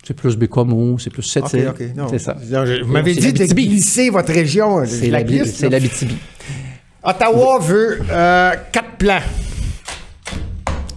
[0.05, 1.37] C'est plus Bécomo, c'est plus
[1.95, 2.07] non.
[2.09, 2.35] C'est ça.
[2.51, 4.83] Non, je- vous m'avez dit de glisser votre région.
[4.85, 6.17] C'est glisse, c'est l'Abitibi.
[7.01, 9.19] Ottawa veut euh, quatre plans.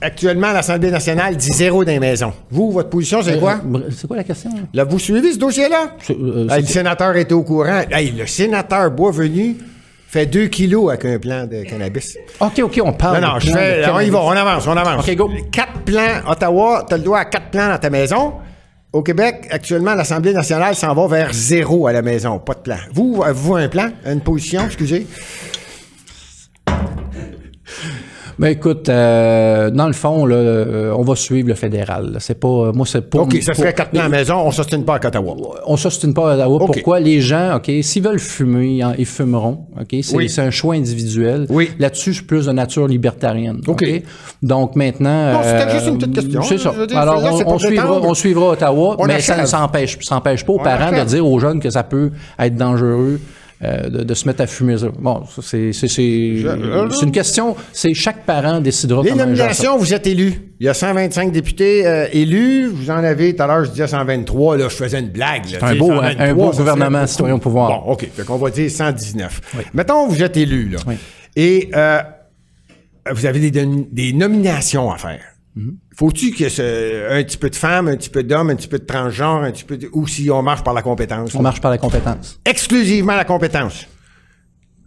[0.01, 2.33] Actuellement, l'Assemblée nationale dit zéro dans les maisons.
[2.51, 3.61] Vous, votre position, c'est quoi?
[3.75, 4.51] Euh, C'est quoi la question?
[4.75, 5.93] Là, vous suivez ce dossier-là?
[6.11, 7.83] Euh, le sénateur était au courant.
[7.91, 9.57] Hey, le sénateur Boisvenu
[10.09, 12.17] fait 2 kilos avec un plan de cannabis.
[12.41, 13.21] OK, OK, on parle.
[13.21, 13.85] Non, non, je fais.
[13.91, 15.09] On y va, on avance, on avance.
[15.09, 15.31] OK, go.
[15.51, 16.21] Quatre plans.
[16.29, 18.35] Ottawa, tu as le droit à quatre plans dans ta maison.
[18.93, 22.39] Au Québec, actuellement, l'Assemblée nationale s'en va vers zéro à la maison.
[22.39, 22.77] Pas de plan.
[22.95, 23.89] Vous, avez-vous un plan?
[24.07, 25.07] Une position, excusez?
[28.39, 32.17] Ben écoute, euh, dans le fond, là, euh, on va suivre le fédéral.
[32.21, 33.21] C'est pas, euh, moi, c'est pas.
[33.21, 34.35] OK, ça serait quatre plans à la maison.
[34.35, 35.35] On ne s'ostine pas à Ottawa.
[35.67, 36.59] On s'ostine pas à Ottawa.
[36.67, 37.01] Pourquoi?
[37.01, 39.67] Les gens, OK, s'ils veulent fumer, ils fumeront.
[39.81, 40.31] OK, c'est Oui.
[40.37, 41.47] un choix individuel.
[41.49, 41.71] Oui.
[41.79, 43.61] Là-dessus, je suis plus de nature libertarienne.
[43.67, 43.85] OK.
[44.43, 46.43] Donc maintenant, Non, c'était euh, juste une petite question.
[46.43, 46.75] C'est ça.
[46.87, 49.97] Dire, Alors là, on, suivra, on suivra Ottawa, On mais ça ne s'empêche,
[50.45, 51.05] pas aux parents achève.
[51.05, 53.19] de dire aux jeunes que ça peut être dangereux.
[53.65, 54.89] Euh, de, de se mettre à fumer ça.
[54.99, 56.03] Bon, ça, c'est c'est c'est
[56.45, 57.57] euh, c'est une question.
[57.73, 60.35] C'est chaque parent décidera Les nominations, vous êtes élus.
[60.61, 62.67] Il y a 125 députés euh, élus.
[62.67, 64.57] Vous en avez, tout à l'heure, je disais 123.
[64.59, 65.45] Là, je faisais une blague.
[65.49, 67.83] C'est un beau- 123, un beau gouvernement citoyen au pouvoir.
[67.85, 68.09] Bon, OK.
[68.15, 69.41] Fait qu'on va dire 119.
[69.75, 70.79] Mettons, vous êtes élu, là.
[70.87, 70.95] Oui.
[71.35, 72.01] Et euh,
[73.13, 75.21] vous avez des, des nominations à faire.
[75.57, 75.75] Mm-hmm.
[75.97, 78.79] Faut-tu que ce, un petit peu de femmes, un petit peu d'hommes, un petit peu
[78.79, 81.35] de transgenres, un petit peu de, ou si on marche par la compétence?
[81.35, 82.39] On marche par la compétence.
[82.45, 83.87] Exclusivement la compétence.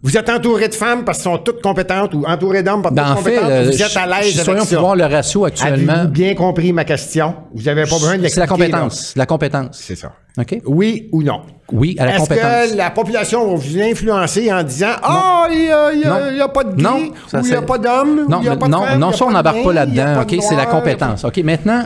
[0.02, 3.02] Vous êtes entouré de femmes parce qu'elles sont toutes compétentes ou entouré d'hommes parce Ben,
[3.04, 3.50] toutes en fait, compétentes.
[3.50, 4.76] euh, vous êtes à l'aise soyons avec ça.
[4.76, 5.92] pouvoir le ratio actuellement.
[5.92, 7.34] Avez-vous bien compris ma question?
[7.54, 9.12] Vous n'avez pas besoin de C'est la compétence.
[9.14, 9.68] La compétence.
[9.72, 10.12] C'est ça.
[10.38, 10.58] OK?
[10.64, 11.42] Oui ou non?
[11.70, 12.70] Oui, à la Est-ce compétence.
[12.72, 16.64] que la population va vous influencer en disant Ah, il n'y a, a- a pas
[16.64, 18.56] de gay, Non, ou ça, il n'y a pas d'homme, Non, ou il n'y a
[18.56, 20.22] pas de non, femme, non, ça, on n'embarque pas là-dedans.
[20.22, 20.34] OK?
[20.40, 21.24] C'est la compétence.
[21.24, 21.36] OK?
[21.44, 21.82] Maintenant,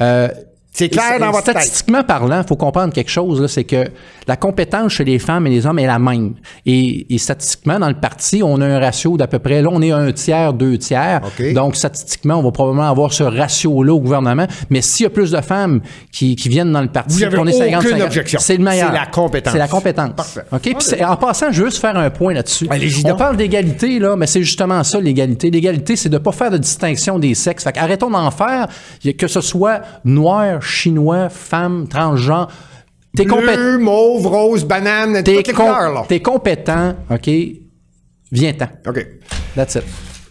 [0.00, 0.28] euh,
[0.72, 1.56] C'est clair dans votre tête.
[1.58, 3.84] Statistiquement parlant, il faut comprendre quelque chose, là, c'est que
[4.30, 6.34] la compétence chez les femmes et les hommes est la même.
[6.64, 9.82] Et, et statistiquement, dans le parti, on a un ratio d'à peu près, là, on
[9.82, 11.20] est un tiers, deux tiers.
[11.52, 14.46] Donc, statistiquement, on va probablement avoir ce ratio-là au gouvernement.
[14.70, 15.80] Mais s'il y a plus de femmes
[16.12, 18.38] qui, qui viennent dans le parti, qu'on est 50, aucune 50, objection.
[18.40, 18.90] c'est le meilleur.
[18.92, 19.52] C'est la compétence.
[19.52, 20.12] C'est la compétence.
[20.14, 20.42] Parfait.
[20.52, 20.62] OK?
[20.62, 22.68] Puis en passant, je veux juste faire un point là-dessus.
[23.04, 25.50] On parle d'égalité, là, mais c'est justement ça, l'égalité.
[25.50, 27.64] L'égalité, c'est de ne pas faire de distinction des sexes.
[27.64, 28.68] Fait arrêtons d'en faire,
[29.18, 32.46] que ce soit noir, chinois, femme, transgenre.
[33.16, 33.78] T'es compétent.
[33.80, 36.04] Mauve, rose, banane, T'es toutes les couleurs, là.
[36.08, 37.28] t'es compétent, OK?
[38.32, 38.68] Viens-t'en.
[38.88, 39.06] OK.
[39.56, 39.82] That's it.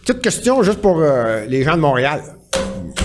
[0.04, 2.22] Petite question juste pour euh, les gens de Montréal.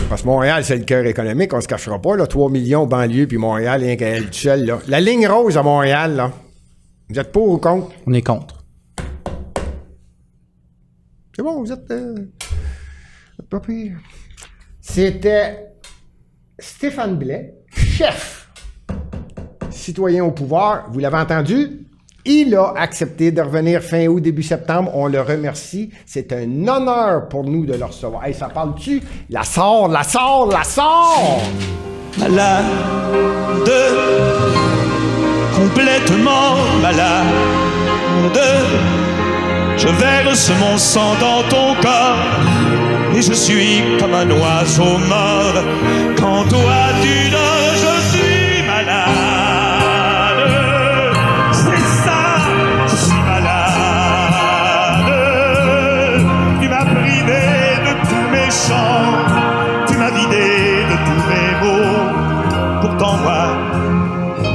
[0.09, 2.25] Parce que Montréal, c'est le cœur économique, on se cachera pas, là.
[2.27, 4.79] 3 millions banlieue, puis Montréal, rien qu'à elle seule, là.
[4.87, 6.31] La ligne rose à Montréal, là.
[7.09, 7.89] Vous êtes pour ou contre?
[8.07, 8.63] On est contre.
[11.35, 11.91] C'est bon, vous êtes.
[11.91, 13.97] euh, vous êtes pas pire.
[14.79, 15.67] C'était
[16.59, 18.44] Stéphane Blais, chef
[19.85, 20.85] citoyen au pouvoir.
[20.89, 21.81] Vous l'avez entendu?
[22.25, 24.89] Il a accepté de revenir fin août, début septembre.
[24.95, 25.91] On le remercie.
[26.07, 28.25] C'est un honneur pour nous de le recevoir.
[28.25, 29.01] Hey, ça parle-tu?
[29.29, 31.41] La sort, la sort, la sort!
[32.17, 32.65] Malade,
[35.55, 37.25] complètement malade.
[39.77, 42.15] Je verse mon sang dans ton corps
[43.15, 45.61] et je suis comme un oiseau mort.
[46.17, 47.44] Quand toi tu dors,
[58.67, 62.81] tu m'as vidé de tous mes mots.
[62.81, 63.47] Pourtant moi,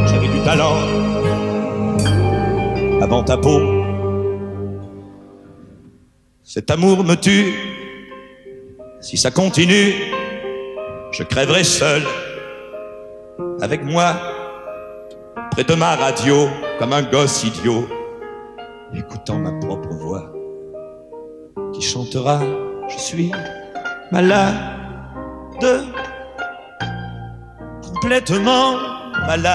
[0.06, 0.76] j'avais du talent
[3.00, 3.60] avant ta peau.
[6.42, 7.54] Cet amour me tue.
[9.00, 9.94] Si ça continue,
[11.12, 12.02] je crèverai seul.
[13.60, 14.14] Avec moi,
[15.52, 16.48] près de ma radio,
[16.78, 17.86] comme un gosse idiot,
[18.94, 20.32] écoutant ma propre voix,
[21.72, 22.40] qui chantera
[22.88, 23.30] Je suis
[24.12, 24.54] malade,
[27.82, 28.76] complètement
[29.26, 29.50] malade.